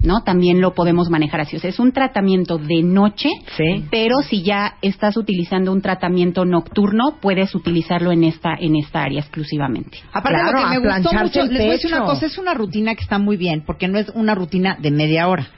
¿No? 0.00 0.22
También 0.24 0.60
lo 0.60 0.74
podemos 0.74 1.10
manejar 1.10 1.40
así. 1.40 1.56
O 1.56 1.58
sea, 1.58 1.70
es 1.70 1.80
un 1.80 1.90
tratamiento 1.92 2.56
de 2.56 2.82
noche, 2.84 3.28
Sí. 3.56 3.84
pero 3.90 4.18
si 4.22 4.42
ya 4.42 4.76
estás 4.80 5.16
utilizando 5.16 5.72
un 5.72 5.82
tratamiento 5.82 6.44
nocturno, 6.44 7.16
puedes 7.20 7.52
utilizarlo 7.54 8.12
en 8.12 8.22
esta 8.22 8.54
en 8.58 8.76
esta 8.76 9.02
área 9.02 9.20
exclusivamente. 9.20 9.98
Aparte 10.12 10.38
Claro, 10.38 10.52
lo 10.52 10.58
que 10.58 10.64
a 10.64 10.68
me 10.68 10.78
gustó 10.78 11.10
plancharse 11.10 11.24
mucho, 11.24 11.40
el 11.42 11.48
les 11.48 11.58
voy 11.62 11.68
a 11.68 11.72
decir 11.72 11.92
una 11.92 12.04
cosa, 12.04 12.26
es 12.26 12.38
una 12.38 12.54
rutina 12.54 12.94
que 12.94 13.02
está 13.02 13.18
muy 13.18 13.36
bien, 13.36 13.64
porque 13.66 13.88
no 13.88 13.98
es 13.98 14.08
una 14.14 14.36
rutina 14.36 14.76
de 14.80 14.90
media 14.92 15.26
hora, 15.26 15.48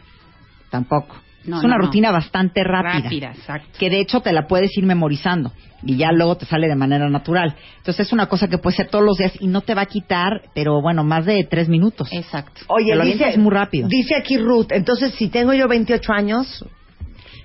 tampoco. 0.70 1.16
No, 1.44 1.58
es 1.58 1.64
una 1.64 1.76
no, 1.76 1.80
no. 1.80 1.86
rutina 1.86 2.10
bastante 2.10 2.62
rápida. 2.64 3.02
Rápida, 3.02 3.26
exacto. 3.32 3.78
Que 3.78 3.90
de 3.90 4.00
hecho 4.00 4.20
te 4.20 4.32
la 4.32 4.46
puedes 4.46 4.76
ir 4.76 4.84
memorizando 4.84 5.52
y 5.82 5.96
ya 5.96 6.12
luego 6.12 6.36
te 6.36 6.46
sale 6.46 6.68
de 6.68 6.76
manera 6.76 7.08
natural. 7.08 7.54
Entonces 7.78 8.06
es 8.06 8.12
una 8.12 8.26
cosa 8.26 8.48
que 8.48 8.58
puedes 8.58 8.78
hacer 8.78 8.90
todos 8.90 9.04
los 9.04 9.16
días 9.18 9.32
y 9.40 9.46
no 9.46 9.60
te 9.60 9.74
va 9.74 9.82
a 9.82 9.86
quitar, 9.86 10.42
pero 10.54 10.80
bueno, 10.80 11.04
más 11.04 11.26
de 11.26 11.44
tres 11.44 11.68
minutos. 11.68 12.08
Exacto. 12.12 12.62
Oye, 12.68 12.92
dice, 12.92 13.00
avientas 13.00 13.36
muy 13.38 13.52
rápido. 13.52 13.88
dice 13.88 14.14
aquí 14.16 14.38
Ruth, 14.38 14.70
entonces 14.70 15.14
si 15.14 15.28
tengo 15.28 15.52
yo 15.52 15.68
28 15.68 16.12
años, 16.12 16.64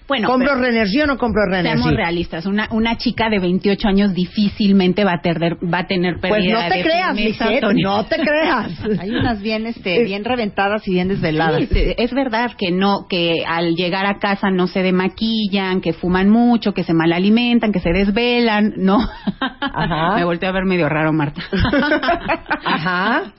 Bueno, 0.07 0.27
¿compro 0.27 0.49
pero 0.53 0.61
Renergy 0.61 1.01
o 1.01 1.07
no 1.07 1.17
compro 1.17 1.45
Renergy? 1.45 1.81
seamos 1.81 1.95
realistas. 1.95 2.45
Una, 2.45 2.67
una 2.71 2.95
chica 2.97 3.27
de 3.29 3.39
28 3.39 3.87
años 3.87 4.13
difícilmente 4.13 5.03
va 5.03 5.13
a 5.13 5.21
tener, 5.21 5.55
va 5.55 5.79
a 5.79 5.87
tener 5.87 6.19
Pues 6.19 6.31
pérdida 6.31 6.63
no 6.63 6.69
te 6.69 6.77
de 6.77 6.83
creas, 6.83 7.61
Tony. 7.61 7.81
no 7.81 8.05
te 8.05 8.17
creas. 8.17 8.71
Hay 8.99 9.09
unas 9.09 9.41
bien, 9.41 9.65
este, 9.65 10.03
bien 10.03 10.23
reventadas 10.23 10.87
y 10.87 10.93
bien 10.93 11.07
desveladas. 11.07 11.63
Sí, 11.69 11.93
es 11.97 12.13
verdad 12.13 12.51
que 12.57 12.71
no, 12.71 13.07
que 13.09 13.43
al 13.47 13.75
llegar 13.75 14.05
a 14.05 14.19
casa 14.19 14.51
no 14.51 14.67
se 14.67 14.83
demaquillan, 14.83 15.81
que 15.81 15.93
fuman 15.93 16.29
mucho, 16.29 16.73
que 16.73 16.83
se 16.83 16.93
malalimentan, 16.93 17.71
que 17.71 17.79
se 17.79 17.89
desvelan, 17.89 18.73
¿no? 18.77 18.99
Ajá. 19.39 20.15
Me 20.17 20.23
volteé 20.23 20.49
a 20.49 20.51
ver 20.51 20.65
medio 20.65 20.87
raro, 20.87 21.13
Marta. 21.13 21.41
Ajá. 22.63 23.33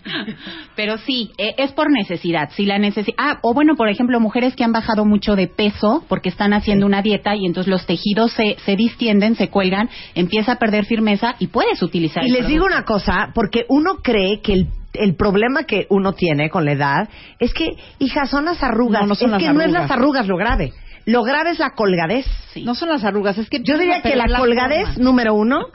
Pero 0.75 0.99
sí, 0.99 1.31
eh, 1.39 1.55
es 1.59 1.73
por 1.73 1.91
necesidad. 1.91 2.51
Si 2.57 2.67
la 2.67 2.79
necesidad, 2.79 3.17
ah, 3.19 3.39
o 3.43 3.55
bueno, 3.55 3.77
por 3.77 3.89
ejemplo, 3.89 4.19
mujeres 4.21 4.57
que 4.57 4.65
han 4.65 4.73
bajado 4.73 5.05
mucho 5.05 5.37
de 5.37 5.47
peso 5.47 6.05
porque 6.09 6.29
están 6.29 6.53
haciendo 6.57 6.87
una 6.87 7.03
dieta 7.03 7.35
y 7.37 7.47
entonces 7.47 7.71
los 7.71 7.87
tejidos 7.87 8.33
se, 8.33 8.57
se 8.65 8.77
distienden, 8.77 9.35
se 9.37 9.49
cuelgan, 9.49 9.89
empieza 10.15 10.53
a 10.53 10.59
perder 10.59 10.85
firmeza 10.85 11.37
y 11.39 11.49
puedes 11.49 11.83
utilizar. 11.83 12.25
Y 12.25 12.29
el 12.29 12.33
les 12.35 12.47
digo 12.49 12.67
una 12.67 12.85
cosa, 12.85 13.31
porque 13.35 13.65
uno 13.69 13.97
cree 14.03 14.41
que 14.41 14.53
el, 14.55 14.67
el 14.95 15.15
problema 15.17 15.65
que 15.65 15.87
uno 15.91 16.13
tiene 16.15 16.51
con 16.51 16.65
la 16.65 16.73
edad 16.73 17.09
es 17.39 17.53
que, 17.55 17.77
hija, 17.99 18.27
son 18.27 18.45
las 18.47 18.63
arrugas. 18.63 19.03
No, 19.03 19.09
no 19.09 19.15
son 19.15 19.27
es 19.29 19.33
las 19.33 19.43
que 19.43 19.53
no 19.53 19.61
es 19.61 19.71
las 19.71 19.91
arrugas 19.91 20.27
lo 20.27 20.37
grave. 20.37 20.73
Lo 21.05 21.23
grave 21.23 21.51
es 21.51 21.61
la 21.61 21.71
colgadez. 21.71 22.27
Sí. 22.53 22.65
No 22.65 22.75
son 22.75 22.89
las 22.89 23.05
arrugas, 23.05 23.39
es 23.39 23.49
que 23.49 23.61
Yo 23.63 23.79
diría 23.79 24.03
que 24.03 24.17
la 24.17 24.27
colgadez, 24.39 24.99
número 24.99 25.35
uno. 25.35 25.67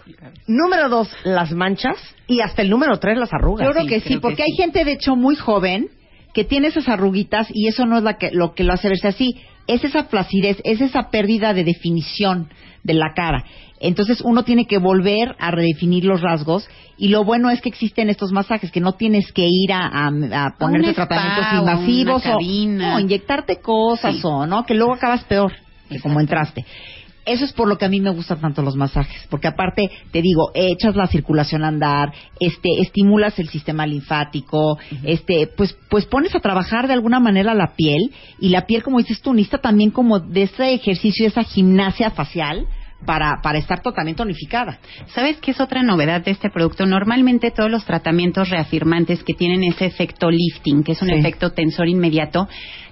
Número 0.47 0.89
dos, 0.89 1.09
las 1.23 1.51
manchas. 1.53 1.95
Y 2.27 2.41
hasta 2.41 2.61
el 2.61 2.69
número 2.69 2.97
tres, 2.99 3.17
las 3.17 3.31
arrugas. 3.33 3.65
Yo 3.65 3.71
creo 3.71 3.83
Sí, 3.83 3.89
que 3.89 3.99
sí, 4.01 4.05
creo 4.07 4.17
que 4.17 4.21
porque 4.21 4.43
hay 4.43 4.51
sí. 4.51 4.61
gente 4.61 4.83
de 4.83 4.91
hecho 4.91 5.15
muy 5.15 5.35
joven 5.37 5.87
que 6.33 6.43
tiene 6.43 6.67
esas 6.67 6.89
arruguitas 6.89 7.47
y 7.53 7.67
eso 7.67 7.85
no 7.85 7.97
es 7.97 8.03
la 8.03 8.17
que, 8.17 8.31
lo 8.31 8.53
que 8.53 8.63
lo 8.65 8.73
hace 8.73 8.89
verse 8.89 9.07
así. 9.07 9.35
Es 9.67 9.83
esa 9.83 10.05
flacidez, 10.05 10.57
es 10.63 10.81
esa 10.81 11.09
pérdida 11.09 11.53
de 11.53 11.63
definición 11.63 12.49
de 12.83 12.93
la 12.93 13.13
cara. 13.15 13.43
Entonces 13.79 14.21
uno 14.21 14.43
tiene 14.43 14.65
que 14.65 14.77
volver 14.77 15.35
a 15.39 15.49
redefinir 15.51 16.05
los 16.05 16.21
rasgos 16.21 16.67
y 16.97 17.07
lo 17.07 17.23
bueno 17.23 17.49
es 17.49 17.61
que 17.61 17.69
existen 17.69 18.09
estos 18.09 18.31
masajes 18.31 18.71
que 18.71 18.79
no 18.79 18.93
tienes 18.93 19.31
que 19.31 19.47
ir 19.49 19.73
a, 19.73 19.87
a, 19.87 20.45
a 20.45 20.55
ponerte 20.57 20.91
spa 20.91 21.07
tratamientos 21.07 21.45
invasivos 21.59 22.23
o, 22.25 22.99
inyectarte 22.99 23.59
cosas 23.59 24.15
Sí. 24.15 24.21
o 24.23 24.45
no, 24.45 24.65
que 24.65 24.75
luego 24.75 24.93
acabas 24.93 25.23
peor 25.23 25.51
que 25.89 25.99
como 25.99 26.19
entraste. 26.19 26.63
Eso 27.25 27.45
es 27.45 27.53
por 27.53 27.67
lo 27.67 27.77
que 27.77 27.85
a 27.85 27.89
mí 27.89 28.01
me 28.01 28.09
gustan 28.09 28.41
tanto 28.41 28.61
los 28.61 28.75
masajes, 28.75 29.27
porque 29.29 29.47
aparte 29.47 29.91
te 30.11 30.21
digo, 30.21 30.51
echas 30.55 30.95
la 30.95 31.07
circulación 31.07 31.63
a 31.63 31.67
andar, 31.67 32.11
este, 32.39 32.69
estimulas 32.79 33.37
el 33.37 33.49
sistema 33.49 33.85
linfático, 33.85 34.79
este, 35.03 35.47
pues, 35.47 35.77
pues 35.89 36.05
pones 36.05 36.33
a 36.35 36.39
trabajar 36.39 36.87
de 36.87 36.93
alguna 36.93 37.19
manera 37.19 37.53
la 37.53 37.75
piel 37.75 38.11
y 38.39 38.49
la 38.49 38.65
piel, 38.65 38.81
como 38.81 38.97
dices 38.97 39.21
tú, 39.21 39.33
necesita 39.33 39.59
también 39.59 39.91
como 39.91 40.19
de 40.19 40.43
ese 40.43 40.73
ejercicio, 40.73 41.27
esa 41.27 41.43
gimnasia 41.43 42.11
facial 42.11 42.67
para, 43.05 43.39
para 43.41 43.57
estar 43.59 43.81
totalmente 43.81 44.17
tonificada. 44.17 44.79
¿Sabes 45.13 45.37
qué 45.37 45.51
es 45.51 45.59
otra 45.59 45.83
novedad 45.83 46.23
de 46.23 46.31
este 46.31 46.49
producto? 46.49 46.85
Normalmente 46.85 47.51
todos 47.51 47.69
los 47.71 47.85
tratamientos 47.85 48.49
reafirmantes 48.49 49.23
que 49.23 49.33
tienen 49.33 49.63
ese 49.63 49.85
efecto 49.85 50.29
lifting, 50.29 50.83
que 50.83 50.93
es 50.93 51.01
un 51.01 51.09
Sí. 51.09 51.15
efecto 51.15 51.51
tensor 51.51 51.87
inmediato, 51.87 52.47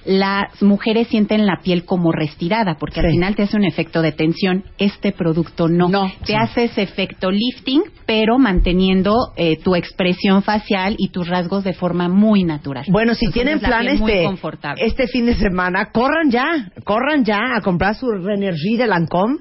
las 0.06 0.62
mujeres 0.64 1.08
sienten 1.10 1.46
la 1.46 1.60
piel 1.62 1.84
como 1.86 2.12
restirada, 2.12 2.78
porque 2.80 3.02
al 3.02 3.12
final 3.12 3.36
te 3.36 3.44
hace 3.44 3.58
un 3.58 3.66
efecto 3.66 4.02
de 4.02 4.12
tensión. 4.14 4.64
Este 4.78 5.12
producto 5.12 5.68
no. 5.68 5.90
No, 5.90 6.10
te 6.22 6.28
sí. 6.28 6.34
hace 6.34 6.64
ese 6.66 6.82
efecto 6.82 7.30
lifting, 7.30 7.84
pero 8.06 8.40
manteniendo 8.40 9.14
eh, 9.36 9.58
tu 9.64 9.76
expresión 9.76 10.42
facial 10.42 10.96
y 10.98 11.10
tus 11.10 11.28
rasgos 11.28 11.64
de 11.64 11.74
forma 11.74 12.08
muy 12.08 12.44
natural. 12.44 12.86
Bueno, 12.88 13.14
si 13.14 13.26
Entonces, 13.26 13.44
tienen 13.44 13.62
la 13.62 13.68
plan 13.68 13.86
piel 13.86 14.00
muy 14.00 14.12
este, 14.12 14.86
este 14.86 15.08
fin 15.08 15.26
de 15.26 15.36
semana, 15.36 15.92
corran 15.92 16.32
ya, 16.32 16.72
corran 16.86 17.24
ya 17.26 17.40
a 17.58 17.62
comprar 17.62 17.96
su 17.96 18.10
Renergy 18.10 18.78
de 18.78 18.88
Lancome 18.88 19.38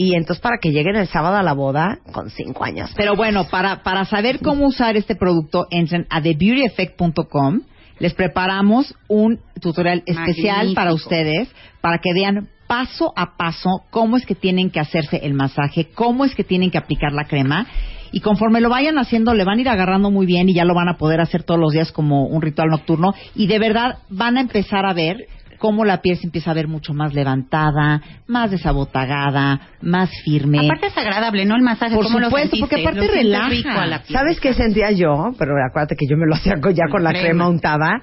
y 0.00 0.14
entonces 0.14 0.40
para 0.40 0.58
que 0.58 0.70
lleguen 0.70 0.94
el 0.94 1.08
sábado 1.08 1.36
a 1.36 1.42
la 1.42 1.54
boda 1.54 1.98
con 2.12 2.30
cinco 2.30 2.62
años. 2.62 2.92
Pero 2.96 3.16
bueno, 3.16 3.48
para, 3.50 3.82
para 3.82 4.04
saber 4.04 4.38
cómo 4.38 4.66
usar 4.68 4.96
este 4.96 5.16
producto, 5.16 5.66
entren 5.70 6.06
a 6.08 6.22
thebeautyeffect.com. 6.22 7.62
Les 7.98 8.14
preparamos 8.14 8.94
un 9.08 9.40
tutorial 9.60 10.04
especial 10.06 10.56
Magnífico. 10.56 10.74
para 10.76 10.94
ustedes, 10.94 11.48
para 11.80 11.98
que 11.98 12.14
vean 12.14 12.48
paso 12.68 13.12
a 13.16 13.36
paso 13.36 13.82
cómo 13.90 14.16
es 14.16 14.24
que 14.24 14.36
tienen 14.36 14.70
que 14.70 14.78
hacerse 14.78 15.16
el 15.24 15.34
masaje, 15.34 15.88
cómo 15.92 16.24
es 16.24 16.36
que 16.36 16.44
tienen 16.44 16.70
que 16.70 16.78
aplicar 16.78 17.12
la 17.12 17.24
crema. 17.24 17.66
Y 18.12 18.20
conforme 18.20 18.60
lo 18.60 18.68
vayan 18.68 18.98
haciendo, 18.98 19.34
le 19.34 19.44
van 19.44 19.58
a 19.58 19.62
ir 19.62 19.68
agarrando 19.68 20.12
muy 20.12 20.26
bien 20.26 20.48
y 20.48 20.54
ya 20.54 20.64
lo 20.64 20.74
van 20.74 20.88
a 20.88 20.96
poder 20.96 21.20
hacer 21.20 21.42
todos 21.42 21.58
los 21.58 21.72
días 21.72 21.90
como 21.90 22.26
un 22.26 22.40
ritual 22.40 22.68
nocturno. 22.68 23.14
Y 23.34 23.48
de 23.48 23.58
verdad 23.58 23.98
van 24.10 24.36
a 24.36 24.42
empezar 24.42 24.86
a 24.86 24.94
ver 24.94 25.26
cómo 25.58 25.84
la 25.84 26.00
piel 26.00 26.16
se 26.16 26.26
empieza 26.26 26.50
a 26.50 26.54
ver 26.54 26.68
mucho 26.68 26.94
más 26.94 27.14
levantada, 27.14 28.00
más 28.26 28.50
desabotagada, 28.50 29.60
más 29.82 30.10
firme. 30.24 30.60
Aparte 30.66 30.86
es 30.88 30.96
agradable, 30.98 31.44
¿no? 31.44 31.56
El 31.56 31.62
masaje, 31.62 31.94
Por 31.94 32.04
¿cómo 32.04 32.18
lo 32.20 32.26
supuesto, 32.26 32.56
porque 32.60 32.80
aparte 32.82 33.06
Lo 33.06 33.12
relaja. 33.12 33.48
rico 33.48 33.68
a 33.70 33.86
la 33.86 34.02
piel. 34.02 34.18
¿Sabes 34.18 34.40
qué 34.40 34.54
sentía 34.54 34.90
yo? 34.92 35.32
Pero 35.38 35.52
acuérdate 35.68 35.96
que 35.96 36.06
yo 36.08 36.16
me 36.16 36.26
lo 36.26 36.34
hacía 36.34 36.60
con- 36.60 36.74
ya 36.74 36.84
con 36.90 37.02
la 37.02 37.10
Crema. 37.10 37.24
crema 37.26 37.48
untada, 37.48 38.00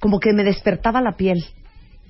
como 0.00 0.18
que 0.20 0.32
me 0.32 0.44
despertaba 0.44 1.00
la 1.00 1.12
piel. 1.16 1.38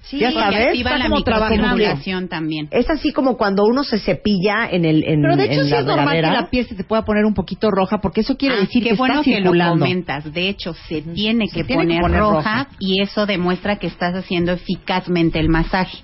Sí, 0.09 0.19
ya 0.19 0.31
sabes, 0.33 0.67
activa 0.69 0.91
está 0.91 0.99
la 1.09 1.15
microcirculación 1.17 2.29
también. 2.29 2.69
Es 2.71 2.89
así 2.89 3.13
como 3.13 3.37
cuando 3.37 3.65
uno 3.65 3.83
se 3.85 3.99
cepilla 3.99 4.69
en 4.71 4.85
el 4.85 5.03
en, 5.05 5.21
Pero 5.23 5.37
de 5.37 5.45
hecho 5.45 5.61
en 5.61 5.65
sí 5.65 5.71
la 5.71 5.79
es 5.81 5.85
normal 5.87 6.15
que 6.15 6.23
la 6.23 6.51
piel 6.51 6.67
se 6.67 6.75
te 6.77 6.85
pueda 6.85 7.05
poner 7.05 7.25
un 7.25 7.35
poquito 7.35 7.71
roja, 7.71 7.99
porque 8.01 8.21
eso 8.21 8.37
quiere 8.37 8.57
Ah, 8.57 8.61
decir 8.61 8.83
qué 8.85 8.91
que 8.91 8.97
bueno 8.97 9.21
está 9.21 9.31
que 9.31 9.41
lo 9.41 9.51
comentas. 9.51 10.33
De 10.33 10.49
hecho, 10.49 10.75
se 10.89 11.03
tiene 11.03 11.47
Se 11.49 11.57
que 11.57 11.65
tiene 11.65 11.87
que 11.97 12.01
poner, 12.01 12.21
roja, 12.21 12.37
roja. 12.37 12.69
y 12.79 13.03
eso 13.03 13.27
demuestra 13.27 13.77
que 13.77 13.89
estás 13.89 14.15
haciendo 14.15 14.53
eficazmente 14.53 15.39
el 15.41 15.49
masaje. 15.49 15.99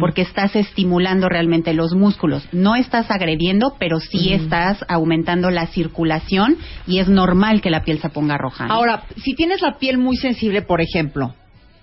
Porque 0.00 0.22
estás 0.22 0.56
estimulando 0.56 1.28
realmente 1.28 1.74
los 1.74 1.92
músculos. 1.94 2.48
No 2.50 2.76
estás 2.76 3.10
agrediendo, 3.10 3.74
pero 3.78 4.00
sí 4.00 4.32
estás 4.32 4.82
aumentando 4.88 5.50
la 5.50 5.66
circulación 5.66 6.56
y 6.86 7.00
es 7.00 7.08
normal 7.08 7.60
que 7.60 7.68
la 7.68 7.82
piel 7.84 8.00
se 8.00 8.08
ponga 8.08 8.38
roja. 8.38 8.66
¿no? 8.68 8.72
Ahora, 8.72 9.02
si 9.22 9.34
tienes 9.34 9.60
la 9.60 9.76
piel 9.78 9.98
muy 9.98 10.16
sensible, 10.16 10.62
por 10.62 10.80
ejemplo, 10.80 11.34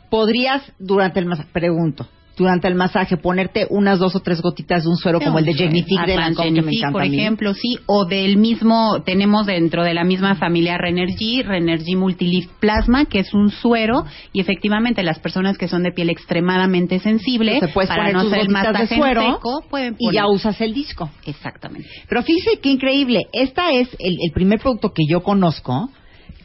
podrías 0.09 0.61
durante 0.79 1.19
el 1.19 1.25
masaje, 1.25 1.49
pregunto, 1.51 2.07
durante 2.39 2.69
el 2.69 2.75
masaje 2.75 3.17
ponerte 3.17 3.67
unas 3.69 3.99
dos 3.99 4.15
o 4.15 4.21
tres 4.21 4.41
gotitas 4.41 4.83
de 4.83 4.89
un 4.89 4.95
suero 4.95 5.19
como 5.19 5.39
el 5.39 5.45
de 5.45 5.53
Genifique 5.53 6.05
de 6.07 6.15
Lancome 6.15 6.53
que 6.53 6.61
me 6.61 6.71
encanta 6.71 6.93
por 6.93 7.03
ejemplo, 7.03 7.53
sí, 7.53 7.77
o 7.85 8.05
del 8.05 8.37
mismo, 8.37 9.01
tenemos 9.03 9.45
dentro 9.45 9.83
de 9.83 9.93
la 9.93 10.05
misma 10.05 10.35
familia 10.35 10.77
Renergy, 10.77 11.43
Renergy 11.43 11.95
Multilift 11.95 12.49
Plasma, 12.59 13.05
que 13.05 13.19
es 13.19 13.33
un 13.33 13.49
suero, 13.49 14.05
y 14.31 14.39
efectivamente 14.39 15.03
las 15.03 15.19
personas 15.19 15.57
que 15.57 15.67
son 15.67 15.83
de 15.83 15.91
piel 15.91 16.09
extremadamente 16.09 16.99
sensible, 16.99 17.59
para 17.59 17.95
poner 17.95 18.13
no 18.13 18.21
tus 18.23 18.31
hacer 18.31 18.41
el 18.41 18.47
de 18.47 18.53
masaje 18.53 18.95
suero 18.95 19.33
seco, 19.33 19.63
pueden 19.69 19.95
y 19.99 20.13
ya 20.13 20.27
usas 20.27 20.59
el 20.61 20.73
disco. 20.73 21.09
Exactamente. 21.25 21.89
Pero 22.07 22.23
fíjese 22.23 22.59
qué 22.61 22.69
increíble. 22.69 23.23
Esta 23.33 23.71
es 23.71 23.89
el, 23.99 24.13
el 24.13 24.31
primer 24.33 24.59
producto 24.59 24.93
que 24.93 25.03
yo 25.09 25.21
conozco, 25.23 25.89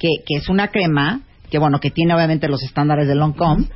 que, 0.00 0.09
que 0.27 0.38
es 0.38 0.48
una 0.48 0.68
crema, 0.68 1.22
que 1.54 1.58
bueno, 1.60 1.78
que 1.78 1.92
tiene 1.92 2.12
obviamente 2.12 2.48
los 2.48 2.64
estándares 2.64 3.06
de 3.06 3.14
Lancome, 3.14 3.68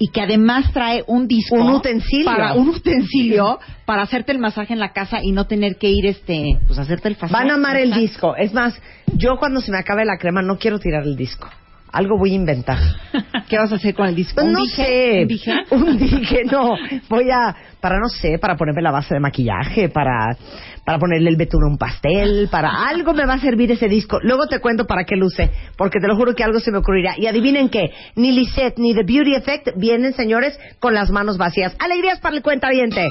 y 0.00 0.08
que 0.08 0.20
además 0.20 0.72
trae 0.72 1.04
un 1.06 1.28
disco. 1.28 1.54
Un 1.54 1.74
utensilio. 1.74 2.24
Para, 2.24 2.54
un 2.54 2.70
utensilio 2.70 3.60
para 3.86 4.02
hacerte 4.02 4.32
el 4.32 4.40
masaje 4.40 4.72
en 4.72 4.80
la 4.80 4.92
casa 4.92 5.22
y 5.22 5.30
no 5.30 5.46
tener 5.46 5.76
que 5.76 5.90
ir, 5.90 6.06
este, 6.06 6.58
pues 6.66 6.76
hacerte 6.76 7.06
el 7.06 7.14
facial. 7.14 7.40
Van 7.40 7.52
a 7.52 7.54
amar 7.54 7.76
el 7.76 7.92
disco. 7.92 8.34
Es 8.34 8.52
más, 8.52 8.74
yo 9.14 9.36
cuando 9.38 9.60
se 9.60 9.70
me 9.70 9.78
acabe 9.78 10.04
la 10.04 10.18
crema 10.18 10.42
no 10.42 10.58
quiero 10.58 10.80
tirar 10.80 11.04
el 11.04 11.14
disco. 11.14 11.48
Algo 11.92 12.18
voy 12.18 12.32
a 12.32 12.34
inventar. 12.34 12.78
¿Qué 13.50 13.58
vas 13.58 13.72
a 13.72 13.74
hacer 13.74 13.94
con 13.94 14.06
el 14.06 14.14
disco? 14.14 14.34
Pues 14.36 14.46
¿Un 14.46 14.52
no 14.52 14.60
dije? 14.60 14.84
sé. 14.84 15.22
¿Un 15.22 15.28
dije? 15.28 15.52
Un 15.70 15.98
dije, 15.98 16.44
no. 16.44 16.74
Voy 17.08 17.28
a, 17.32 17.54
para 17.80 17.98
no 17.98 18.08
sé, 18.08 18.38
para 18.38 18.56
ponerme 18.56 18.80
la 18.80 18.92
base 18.92 19.12
de 19.14 19.18
maquillaje, 19.20 19.88
para, 19.88 20.36
para 20.84 20.98
ponerle 21.00 21.30
el 21.30 21.36
betún 21.36 21.64
a 21.64 21.66
un 21.66 21.76
pastel, 21.76 22.48
para 22.48 22.86
algo 22.88 23.12
me 23.12 23.26
va 23.26 23.34
a 23.34 23.38
servir 23.40 23.72
ese 23.72 23.88
disco. 23.88 24.20
Luego 24.22 24.46
te 24.46 24.60
cuento 24.60 24.86
para 24.86 25.02
qué 25.04 25.16
luce, 25.16 25.50
porque 25.76 25.98
te 26.00 26.06
lo 26.06 26.14
juro 26.14 26.34
que 26.36 26.44
algo 26.44 26.60
se 26.60 26.70
me 26.70 26.78
ocurrirá. 26.78 27.14
Y 27.18 27.26
adivinen 27.26 27.68
qué, 27.70 27.90
ni 28.14 28.30
Lisette 28.30 28.78
ni 28.78 28.94
The 28.94 29.02
Beauty 29.02 29.34
Effect 29.34 29.68
vienen, 29.76 30.12
señores, 30.12 30.56
con 30.78 30.94
las 30.94 31.10
manos 31.10 31.36
vacías. 31.36 31.74
Alegrías 31.80 32.20
para 32.20 32.36
el 32.36 32.42
cuentaviente. 32.42 33.08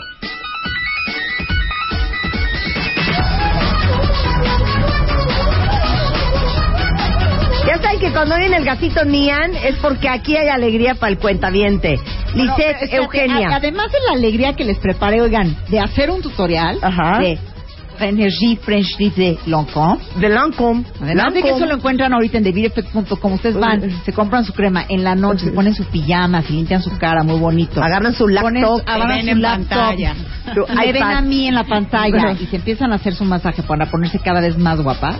Ya 7.69 7.81
saben 7.83 7.99
que 7.99 8.11
cuando 8.11 8.35
viene 8.37 8.57
el 8.57 8.65
gatito 8.65 9.05
Nian 9.05 9.55
es 9.55 9.75
porque 9.77 10.09
aquí 10.09 10.35
hay 10.35 10.47
alegría 10.47 10.95
para 10.95 11.11
el 11.11 11.19
cuentaviente. 11.19 11.99
Bueno, 12.33 12.55
Lisette, 12.57 12.91
Eugenia. 12.93 13.49
a- 13.49 13.55
además 13.57 13.91
de 13.91 13.97
la 14.07 14.13
alegría 14.17 14.53
que 14.55 14.63
les 14.63 14.79
preparé, 14.79 15.21
oigan, 15.21 15.55
de 15.69 15.79
hacer 15.79 16.09
un 16.09 16.21
tutorial 16.21 16.79
Ajá. 16.81 17.19
de 17.19 17.37
Energy 17.99 18.55
French 18.55 18.97
de 18.97 19.37
Lancome. 19.45 19.99
de 20.15 20.29
Lancome. 20.29 20.83
Además 21.01 21.33
de 21.33 21.43
que 21.43 21.49
eso 21.49 21.65
lo 21.65 21.75
encuentran 21.75 22.13
ahorita 22.13 22.37
en 22.37 22.45
TheBeautyEffect.com. 22.45 23.33
Ustedes 23.33 23.55
van, 23.55 23.91
se 24.05 24.13
compran 24.13 24.45
su 24.45 24.53
crema 24.53 24.85
en 24.87 25.03
la 25.03 25.15
noche, 25.15 25.45
se 25.45 25.51
ponen 25.51 25.75
su 25.75 25.83
pijama, 25.85 26.41
se 26.41 26.53
limpian 26.53 26.81
su 26.81 26.97
cara, 26.97 27.23
muy 27.23 27.37
bonito. 27.37 27.83
Agarran 27.83 28.13
su 28.15 28.27
laptop, 28.27 28.81
agarran 28.87 29.21
su 29.23 29.29
en 29.29 29.41
laptop, 29.41 29.69
pantalla. 29.69 30.15
Me 30.75 30.91
ven 30.93 31.03
a 31.03 31.21
mí 31.21 31.47
en 31.49 31.55
la 31.55 31.65
pantalla 31.65 32.31
y 32.39 32.45
se 32.47 32.55
empiezan 32.55 32.93
a 32.93 32.95
hacer 32.95 33.13
su 33.13 33.25
masaje 33.25 33.61
para 33.63 33.85
ponerse 33.87 34.17
cada 34.19 34.39
vez 34.41 34.57
más 34.57 34.81
guapa. 34.81 35.19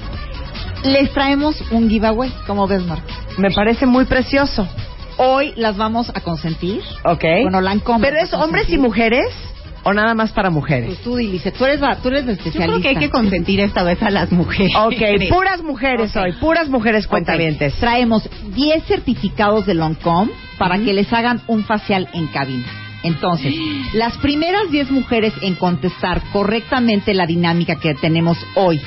Les 0.84 1.12
traemos 1.12 1.56
un 1.72 1.90
giveaway, 1.90 2.32
como 2.48 2.68
ves, 2.68 2.86
Marta. 2.86 3.14
Me 3.38 3.52
parece 3.52 3.86
muy 3.86 4.06
precioso. 4.06 4.68
Hoy 5.18 5.54
las 5.58 5.76
vamos 5.78 6.10
a 6.14 6.22
consentir. 6.22 6.82
Ok. 7.04 7.24
Bueno, 7.44 7.60
Lancome. 7.62 8.06
¿Pero 8.08 8.20
es 8.20 8.34
hombres 8.34 8.70
y 8.70 8.78
mujeres 8.78 9.28
o 9.84 9.92
nada 9.94 10.14
más 10.14 10.32
para 10.32 10.50
mujeres? 10.50 10.88
Pues 10.88 11.02
tú, 11.02 11.18
dice, 11.18 11.52
tú 11.52 11.66
eres, 11.66 11.82
la- 11.82 11.98
tú 11.98 12.08
eres 12.08 12.22
la 12.26 12.28
Yo 12.28 12.38
especialista. 12.38 12.66
creo 12.68 12.82
que 12.82 12.88
hay 12.90 12.96
que 12.96 13.10
consentir 13.10 13.60
esta 13.60 13.84
vez 13.84 14.02
a 14.02 14.10
las 14.10 14.32
mujeres. 14.32 14.72
Ok, 14.78 15.30
puras 15.30 15.62
mujeres 15.62 16.16
hoy, 16.16 16.32
puras 16.34 16.70
mujeres 16.70 17.08
cuentavientes. 17.08 17.76
Traemos 17.76 18.30
10 18.56 18.84
certificados 18.86 19.66
de 19.66 19.74
Lancome 19.74 20.32
para 20.58 20.78
que 20.78 20.94
les 20.94 21.12
hagan 21.12 21.42
un 21.48 21.66
facial 21.66 22.08
en 22.14 22.28
cabina. 22.28 22.66
Entonces, 23.04 23.54
las 23.94 24.18
primeras 24.18 24.72
10 24.72 24.92
mujeres 24.92 25.34
en 25.42 25.56
contestar 25.56 26.22
correctamente 26.32 27.14
la 27.14 27.26
dinámica 27.26 27.76
que 27.76 27.94
tenemos 27.96 28.38
hoy 28.56 28.80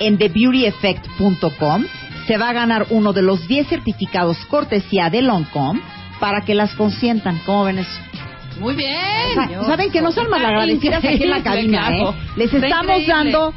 en 0.00 0.18
TheBeautyEffect.com 0.18 1.84
se 2.26 2.36
va 2.38 2.50
a 2.50 2.52
ganar 2.52 2.86
uno 2.90 3.12
de 3.12 3.22
los 3.22 3.46
10 3.48 3.68
certificados 3.68 4.36
cortesía 4.46 5.10
de 5.10 5.22
Lancome 5.22 5.80
para 6.18 6.42
que 6.42 6.54
las 6.54 6.74
consientan. 6.74 7.40
¿Cómo 7.46 7.64
ven 7.64 7.78
eso? 7.78 8.00
Muy 8.58 8.74
bien. 8.74 9.38
O 9.38 9.48
sea, 9.48 9.64
¿Saben 9.64 9.90
que 9.90 10.02
no 10.02 10.12
son 10.12 10.28
malagradecidas 10.28 11.02
aquí 11.04 11.22
en 11.22 11.30
la 11.30 11.42
cabina, 11.42 11.90
eh? 11.96 12.04
Les 12.36 12.52
estamos 12.52 12.98
increíble. 13.00 13.12
dando 13.32 13.54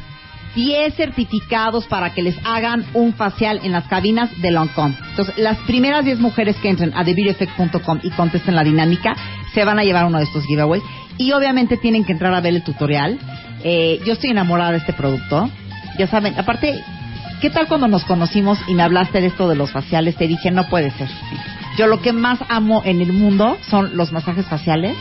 10 0.56 0.96
certificados 0.96 1.86
para 1.88 2.14
que 2.14 2.22
les 2.22 2.36
hagan 2.46 2.86
un 2.94 3.14
facial 3.14 3.60
en 3.64 3.74
las 3.74 3.86
cabinas 3.88 4.30
de 4.42 4.52
Lancome. 4.52 4.96
Entonces, 5.10 5.38
las 5.38 5.58
primeras 5.60 6.06
10 6.06 6.20
mujeres 6.20 6.56
que 6.58 6.70
entren 6.70 6.94
a 6.96 7.04
TheBeautyEffect.com 7.04 8.00
y 8.04 8.12
contesten 8.12 8.56
la 8.56 8.64
dinámica 8.64 9.16
se 9.54 9.66
van 9.66 9.78
a 9.80 9.84
llevar 9.84 10.06
uno 10.06 10.20
de 10.20 10.24
estos 10.24 10.46
giveaways. 10.46 10.84
Y 11.18 11.32
obviamente 11.34 11.78
tienen 11.78 12.06
que 12.06 12.14
entrar 12.14 12.34
a 12.34 12.42
ver 12.42 12.56
el 12.56 12.64
tutorial. 12.64 13.20
Eh, 13.64 14.00
yo 14.06 14.14
estoy 14.14 14.30
enamorada 14.32 14.72
de 14.72 14.78
este 14.78 14.94
producto. 14.94 15.50
Ya 15.98 16.08
saben, 16.08 16.38
aparte, 16.40 16.84
¿qué 17.42 17.50
tal 17.50 17.68
cuando 17.68 17.88
nos 17.88 18.04
conocimos 18.06 18.60
y 18.68 18.74
me 18.74 18.84
hablaste 18.84 19.22
de 19.22 19.28
esto 19.28 19.48
de 19.48 19.56
los 19.56 19.72
faciales? 19.72 20.16
Te 20.16 20.28
dije, 20.28 20.52
no 20.52 20.68
puede 20.70 20.92
ser. 20.92 21.10
Yo 21.78 21.88
lo 21.88 22.02
que 22.02 22.14
más 22.14 22.40
amo 22.50 22.82
en 22.86 23.02
el 23.02 23.14
mundo 23.14 23.58
son 23.70 23.96
los 23.98 24.12
masajes 24.12 24.46
faciales. 24.46 24.96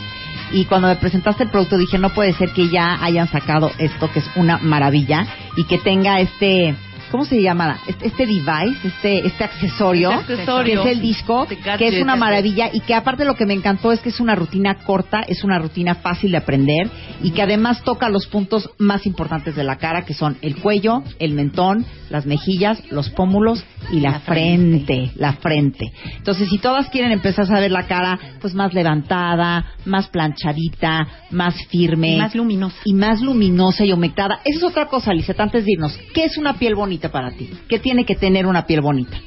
Y 0.51 0.65
cuando 0.65 0.87
me 0.87 0.95
presentaste 0.95 1.43
el 1.43 1.49
producto 1.49 1.77
dije, 1.77 1.97
no 1.97 2.09
puede 2.09 2.33
ser 2.33 2.51
que 2.51 2.69
ya 2.69 2.97
hayan 3.01 3.27
sacado 3.27 3.71
esto, 3.79 4.11
que 4.11 4.19
es 4.19 4.29
una 4.35 4.59
maravilla, 4.59 5.25
y 5.55 5.63
que 5.63 5.79
tenga 5.79 6.19
este, 6.19 6.75
¿cómo 7.13 7.25
se 7.25 7.39
llama? 7.39 7.79
Este, 7.85 8.07
este 8.07 8.25
device, 8.25 8.87
este, 8.87 9.27
este 9.27 9.43
accesorio, 9.43 10.09
Este 10.13 10.33
accesorio. 10.33 10.81
que 10.81 10.89
es 10.89 10.95
el 10.97 10.99
disco, 11.01 11.43
Este 11.47 11.57
que 11.77 11.87
es 11.89 12.01
una 12.01 12.13
este. 12.13 12.19
maravilla, 12.19 12.69
y 12.73 12.79
que 12.79 12.95
aparte 12.95 13.23
lo 13.23 13.35
que 13.35 13.45
me 13.45 13.53
encantó 13.53 13.91
es 13.91 13.99
que 13.99 14.09
es 14.09 14.19
una 14.19 14.33
rutina 14.33 14.79
corta, 14.79 15.21
es 15.21 15.43
una 15.43 15.59
rutina 15.59 15.93
fácil 15.93 16.31
de 16.31 16.37
aprender, 16.37 16.89
y 17.21 17.29
que 17.29 17.43
además 17.43 17.83
toca 17.83 18.09
los 18.09 18.25
puntos 18.25 18.71
más 18.79 19.05
importantes 19.05 19.55
de 19.55 19.63
la 19.63 19.75
cara, 19.75 20.05
que 20.05 20.15
son 20.15 20.39
el 20.41 20.55
cuello, 20.55 21.03
el 21.19 21.33
mentón, 21.33 21.85
las 22.09 22.25
mejillas, 22.25 22.81
los 22.89 23.11
pómulos 23.11 23.63
y 23.91 23.99
la, 23.99 24.11
La 24.11 24.19
frente. 24.21 24.85
frente. 24.85 25.11
la 25.15 25.33
frente. 25.33 25.91
Entonces, 26.17 26.49
si 26.49 26.57
todas 26.57 26.89
quieren 26.89 27.11
empezar 27.11 27.45
a 27.53 27.59
ver 27.59 27.71
la 27.71 27.85
cara, 27.87 28.17
pues 28.39 28.53
más 28.53 28.73
levantada, 28.73 29.65
más 29.85 30.07
planchadita, 30.07 31.07
más 31.31 31.55
firme. 31.67 32.15
Y 32.15 32.17
más 32.17 32.35
luminosa. 32.35 32.77
Y 32.85 32.93
más 32.93 33.21
luminosa 33.21 33.85
y 33.85 33.91
humectada. 33.91 34.39
Esa 34.45 34.57
es 34.59 34.63
otra 34.63 34.87
cosa, 34.87 35.13
Lizeth, 35.13 35.39
antes 35.39 35.65
de 35.65 35.73
irnos. 35.73 35.97
¿Qué 36.13 36.25
es 36.25 36.37
una 36.37 36.53
piel 36.53 36.75
bonita 36.75 37.09
para 37.11 37.31
ti? 37.31 37.49
¿Qué 37.67 37.79
tiene 37.79 38.05
que 38.05 38.15
tener 38.15 38.45
una 38.45 38.65
piel 38.65 38.81
bonita? 38.81 39.17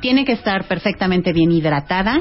Tiene 0.00 0.24
que 0.24 0.32
estar 0.32 0.64
perfectamente 0.66 1.32
bien 1.32 1.52
hidratada, 1.52 2.20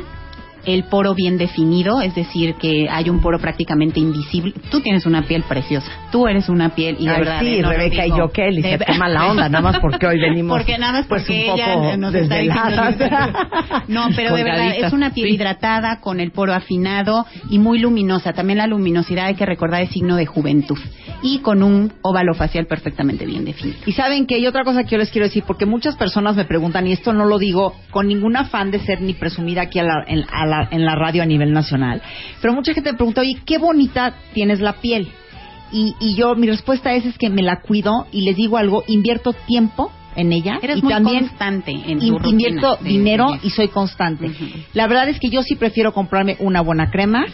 el 0.65 0.83
poro 0.85 1.13
bien 1.15 1.37
definido, 1.37 2.01
es 2.01 2.15
decir, 2.15 2.55
que 2.55 2.87
hay 2.89 3.09
un 3.09 3.21
poro 3.21 3.39
prácticamente 3.39 3.99
invisible. 3.99 4.53
Tú 4.69 4.81
tienes 4.81 5.05
una 5.05 5.23
piel 5.23 5.43
preciosa. 5.43 5.91
Tú 6.11 6.27
eres 6.27 6.49
una 6.49 6.69
piel 6.75 6.97
y 6.99 7.05
de 7.05 7.11
Ay, 7.11 7.19
verdad. 7.19 7.39
sí, 7.41 7.55
eh, 7.57 7.61
no 7.61 7.69
Rebeca 7.69 8.05
y 8.05 8.09
yo. 8.09 8.29
Lisa, 8.49 8.67
de- 8.69 8.79
qué 8.85 8.93
mala 8.97 9.27
onda, 9.29 9.49
nada 9.49 9.61
más 9.61 9.79
porque 9.79 10.07
hoy 10.07 10.19
venimos, 10.21 10.57
Porque 10.57 10.77
nada 10.77 10.93
más 10.93 11.05
pues, 11.07 11.23
porque 11.23 11.49
un 11.51 11.57
poco 11.57 11.97
nos 11.97 12.13
está 12.15 12.35
desveladas. 12.35 12.97
diciendo. 12.97 13.39
No, 13.87 14.07
pero 14.15 14.35
de 14.35 14.43
verdad 14.43 14.73
es 14.77 14.93
una 14.93 15.11
piel 15.13 15.29
sí. 15.29 15.35
hidratada 15.35 15.99
con 15.99 16.19
el 16.19 16.31
poro 16.31 16.53
afinado 16.53 17.25
y 17.49 17.57
muy 17.59 17.79
luminosa. 17.79 18.33
También 18.33 18.57
la 18.59 18.67
luminosidad 18.67 19.25
hay 19.27 19.35
que 19.35 19.45
recordar 19.45 19.81
es 19.81 19.89
signo 19.89 20.15
de 20.15 20.25
juventud 20.25 20.77
y 21.23 21.39
con 21.39 21.63
un 21.63 21.91
óvalo 22.01 22.33
facial 22.33 22.65
perfectamente 22.67 23.25
bien 23.25 23.45
definido. 23.45 23.79
Y 23.85 23.91
saben 23.93 24.25
que 24.25 24.35
hay 24.35 24.47
otra 24.47 24.63
cosa 24.63 24.83
que 24.83 24.91
yo 24.91 24.97
les 24.97 25.09
quiero 25.09 25.25
decir, 25.27 25.43
porque 25.45 25.65
muchas 25.65 25.95
personas 25.95 26.35
me 26.35 26.45
preguntan, 26.45 26.85
y 26.87 26.91
esto 26.93 27.13
no 27.13 27.25
lo 27.25 27.37
digo 27.39 27.73
con 27.91 28.07
ningún 28.07 28.35
afán 28.37 28.71
de 28.71 28.79
ser 28.79 29.01
ni 29.01 29.13
presumida 29.13 29.63
aquí 29.63 29.79
a 29.79 29.83
la- 29.83 30.03
en, 30.07 30.23
a 30.31 30.45
la, 30.49 30.67
en 30.71 30.85
la 30.85 30.95
radio 30.95 31.23
a 31.23 31.25
nivel 31.25 31.53
nacional, 31.53 32.01
pero 32.41 32.53
mucha 32.53 32.73
gente 32.73 32.91
me 32.91 32.97
pregunta, 32.97 33.21
oye, 33.21 33.37
qué 33.45 33.57
bonita 33.57 34.15
tienes 34.33 34.59
la 34.59 34.73
piel. 34.73 35.07
Y, 35.71 35.95
y 35.99 36.15
yo, 36.15 36.35
mi 36.35 36.47
respuesta 36.47 36.93
es, 36.93 37.05
es 37.05 37.17
que 37.17 37.29
me 37.29 37.43
la 37.43 37.61
cuido 37.61 38.07
y 38.11 38.21
les 38.21 38.35
digo 38.35 38.57
algo, 38.57 38.83
invierto 38.87 39.33
tiempo 39.33 39.91
en 40.15 40.33
ella 40.33 40.59
Eres 40.61 40.77
y 40.77 40.81
muy 40.81 40.91
también 40.91 41.27
constante 41.27 41.71
en 41.71 41.99
tu 41.99 42.29
invierto 42.29 42.77
dinero 42.81 43.37
y 43.41 43.51
soy 43.51 43.67
constante. 43.69 44.31
La 44.73 44.87
verdad 44.87 45.07
es 45.09 45.19
que 45.19 45.29
yo 45.29 45.43
sí 45.43 45.55
prefiero 45.55 45.93
comprarme 45.93 46.35
una 46.39 46.61
buena 46.61 46.89
crema 46.91 47.25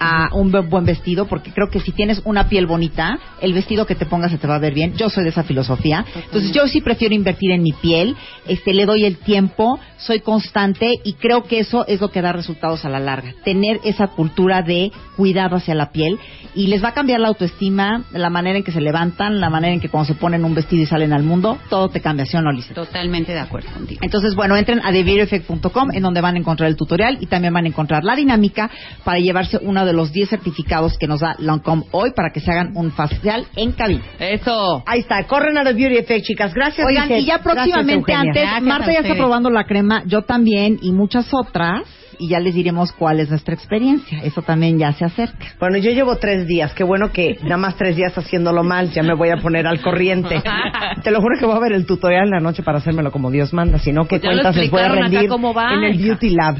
a 0.00 0.28
un 0.34 0.52
bu- 0.52 0.68
buen 0.68 0.84
vestido 0.84 1.26
porque 1.26 1.52
creo 1.52 1.68
que 1.70 1.80
si 1.80 1.92
tienes 1.92 2.20
una 2.24 2.48
piel 2.48 2.66
bonita, 2.66 3.18
el 3.40 3.52
vestido 3.52 3.86
que 3.86 3.94
te 3.94 4.06
pongas 4.06 4.30
se 4.30 4.38
te 4.38 4.46
va 4.46 4.56
a 4.56 4.58
ver 4.58 4.74
bien. 4.74 4.94
Yo 4.94 5.08
soy 5.10 5.24
de 5.24 5.30
esa 5.30 5.42
filosofía. 5.44 6.04
Entonces 6.14 6.52
yo 6.52 6.66
sí 6.68 6.80
prefiero 6.80 7.14
invertir 7.14 7.50
en 7.52 7.62
mi 7.62 7.72
piel, 7.72 8.16
este 8.46 8.74
le 8.74 8.86
doy 8.86 9.04
el 9.04 9.16
tiempo, 9.18 9.78
soy 9.98 10.20
constante 10.20 10.92
y 11.04 11.14
creo 11.14 11.44
que 11.44 11.58
eso 11.60 11.86
es 11.86 12.00
lo 12.00 12.10
que 12.10 12.22
da 12.22 12.32
resultados 12.32 12.84
a 12.84 12.88
la 12.88 13.00
larga. 13.00 13.32
Tener 13.44 13.80
esa 13.84 14.08
cultura 14.08 14.62
de 14.62 14.92
cuidado 15.16 15.56
hacia 15.56 15.74
la 15.74 15.90
piel 15.90 16.18
y 16.54 16.66
les 16.68 16.82
va 16.84 16.88
a 16.88 16.94
cambiar 16.94 17.20
la 17.20 17.28
autoestima, 17.28 18.04
la 18.12 18.30
manera 18.30 18.58
en 18.58 18.64
que 18.64 18.72
se 18.72 18.80
levantan, 18.80 19.40
la 19.40 19.50
manera 19.50 19.72
en 19.74 19.80
que 19.80 19.88
cuando 19.88 20.06
se 20.06 20.14
ponen 20.14 20.44
un 20.44 20.54
vestido 20.54 20.82
y 20.82 20.86
salen 20.86 21.12
al 21.12 21.22
mundo, 21.22 21.58
todo 21.70 21.88
te 21.88 22.00
cambia, 22.00 22.26
¿sí 22.26 22.36
o 22.36 22.42
no, 22.42 22.52
Lisa? 22.52 22.74
Totalmente 22.74 23.32
de 23.32 23.40
acuerdo 23.40 23.70
contigo. 23.72 24.00
Entonces, 24.02 24.34
bueno, 24.34 24.56
entren 24.56 24.80
a 24.84 24.90
TheBeautyEffect.com 24.90 25.90
en 25.92 26.02
donde 26.02 26.20
van 26.20 26.34
a 26.36 26.38
encontrar 26.38 26.68
el 26.68 26.76
tutorial 26.76 27.18
y 27.20 27.26
también 27.26 27.54
van 27.54 27.64
a 27.64 27.68
encontrar 27.68 28.04
la 28.04 28.14
dinámica 28.16 28.70
para 29.04 29.18
llevarse 29.18 29.58
uno 29.62 29.85
de 29.86 29.92
los 29.92 30.12
10 30.12 30.28
certificados 30.28 30.98
que 30.98 31.06
nos 31.06 31.20
da 31.20 31.36
Lancome 31.38 31.84
hoy 31.92 32.10
para 32.14 32.30
que 32.30 32.40
se 32.40 32.50
hagan 32.50 32.72
un 32.74 32.90
facial 32.92 33.46
en 33.56 33.72
cabina. 33.72 34.02
Eso. 34.18 34.82
Ahí 34.86 35.00
está, 35.00 35.22
corren 35.26 35.56
a 35.58 35.64
The 35.64 35.72
Beauty 35.72 35.96
Effect, 35.96 36.26
chicas. 36.26 36.52
Gracias, 36.54 36.86
Oigan, 36.86 37.10
y 37.12 37.24
ya 37.24 37.38
próximamente 37.38 38.12
antes, 38.12 38.42
Gracias 38.42 38.62
Marta 38.62 38.92
ya 38.92 39.00
está 39.00 39.14
probando 39.14 39.50
la 39.50 39.64
crema, 39.64 40.02
yo 40.06 40.22
también 40.22 40.78
y 40.82 40.92
muchas 40.92 41.32
otras. 41.32 41.82
y 42.18 42.28
ya 42.28 42.40
les 42.40 42.54
diremos 42.54 42.92
cuál 42.92 43.20
es 43.20 43.28
nuestra 43.28 43.54
experiencia. 43.54 44.20
Eso 44.22 44.40
también 44.42 44.78
ya 44.78 44.92
se 44.92 45.04
acerca. 45.04 45.46
Bueno, 45.60 45.76
yo 45.76 45.90
llevo 45.90 46.16
tres 46.16 46.46
días. 46.46 46.72
Qué 46.72 46.82
bueno 46.82 47.12
que 47.12 47.36
nada 47.42 47.58
más 47.58 47.76
tres 47.76 47.94
días 47.94 48.16
haciéndolo 48.16 48.62
mal. 48.64 48.90
Ya 48.90 49.02
me 49.02 49.14
voy 49.14 49.28
a 49.28 49.36
poner 49.36 49.66
al 49.66 49.82
corriente. 49.82 50.42
Te 51.02 51.10
lo 51.10 51.20
juro 51.20 51.38
que 51.38 51.44
voy 51.44 51.56
a 51.56 51.60
ver 51.60 51.72
el 51.72 51.84
tutorial 51.84 52.24
en 52.24 52.30
la 52.30 52.40
noche 52.40 52.62
para 52.62 52.78
hacérmelo 52.78 53.12
como 53.12 53.30
Dios 53.30 53.52
manda. 53.52 53.78
Si 53.78 53.92
no, 53.92 54.06
¿qué 54.08 54.16
lo 54.16 54.22
cuentas 54.22 54.56
les 54.56 54.70
voy 54.70 54.80
a 54.80 54.88
rendir 54.88 55.28
cómo 55.28 55.52
va, 55.52 55.74
en 55.74 55.84
el. 55.84 55.98
Beauty 55.98 56.30
Lab? 56.30 56.56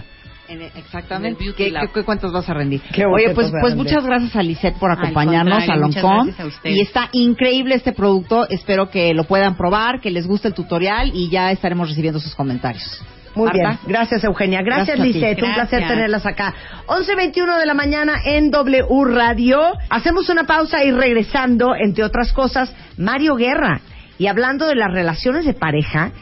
En 0.49 0.63
el- 0.63 0.71
exactamente. 0.77 1.29
En 1.29 1.35
el 1.35 1.35
Beauty 1.45 1.65
¿Qué, 1.65 1.71
Lab. 1.71 1.87
qué- 1.89 1.93
qué 1.95 2.03
cuentas 2.05 2.33
vas 2.33 2.49
a 2.49 2.55
rendir? 2.55 2.81
Qué 2.93 3.05
Oye, 3.07 3.31
pues, 3.31 3.51
pues 3.61 3.75
muchas 3.75 4.05
gracias 4.05 4.35
a 4.37 4.43
Lisette 4.43 4.77
por 4.79 4.91
acompañarnos 4.91 5.69
a 5.69 5.77
Loncom. 5.77 6.31
Y 6.65 6.81
está 6.81 7.09
increíble 7.13 7.75
este 7.75 7.93
producto. 7.93 8.49
Espero 8.49 8.91
que 8.91 9.13
lo 9.15 9.25
puedan 9.25 9.57
probar, 9.57 10.01
que 10.01 10.11
les 10.11 10.27
guste 10.27 10.49
el 10.49 10.55
tutorial 10.55 11.11
y 11.15 11.29
ya 11.31 11.51
estaremos 11.53 11.89
recibiendo 11.89 12.21
sus 12.21 12.35
comentarios. 12.35 13.03
Muy 13.35 13.49
Marta. 13.49 13.59
bien, 13.59 13.79
gracias 13.87 14.25
Eugenia, 14.25 14.63
gracias, 14.63 14.97
Gracias. 14.97 15.15
Lisette, 15.15 15.43
un 15.43 15.53
placer 15.53 15.87
tenerlas 15.87 16.25
acá. 16.25 16.55
11.21 16.87 17.59
de 17.59 17.67
la 17.67 17.75
mañana 17.75 18.15
en 18.25 18.51
W 18.51 18.87
Radio. 19.05 19.61
Hacemos 19.91 20.31
una 20.31 20.45
pausa 20.45 20.83
y 20.85 20.91
regresando, 20.91 21.75
entre 21.79 22.03
otras 22.03 22.33
cosas, 22.33 22.75
Mario 22.97 23.35
Guerra. 23.35 23.81
Y 24.19 24.29
hablando 24.29 24.67
de 24.67 24.75
las 24.77 24.91
relaciones 24.91 25.45
de 25.45 25.53
pareja, 25.53 26.13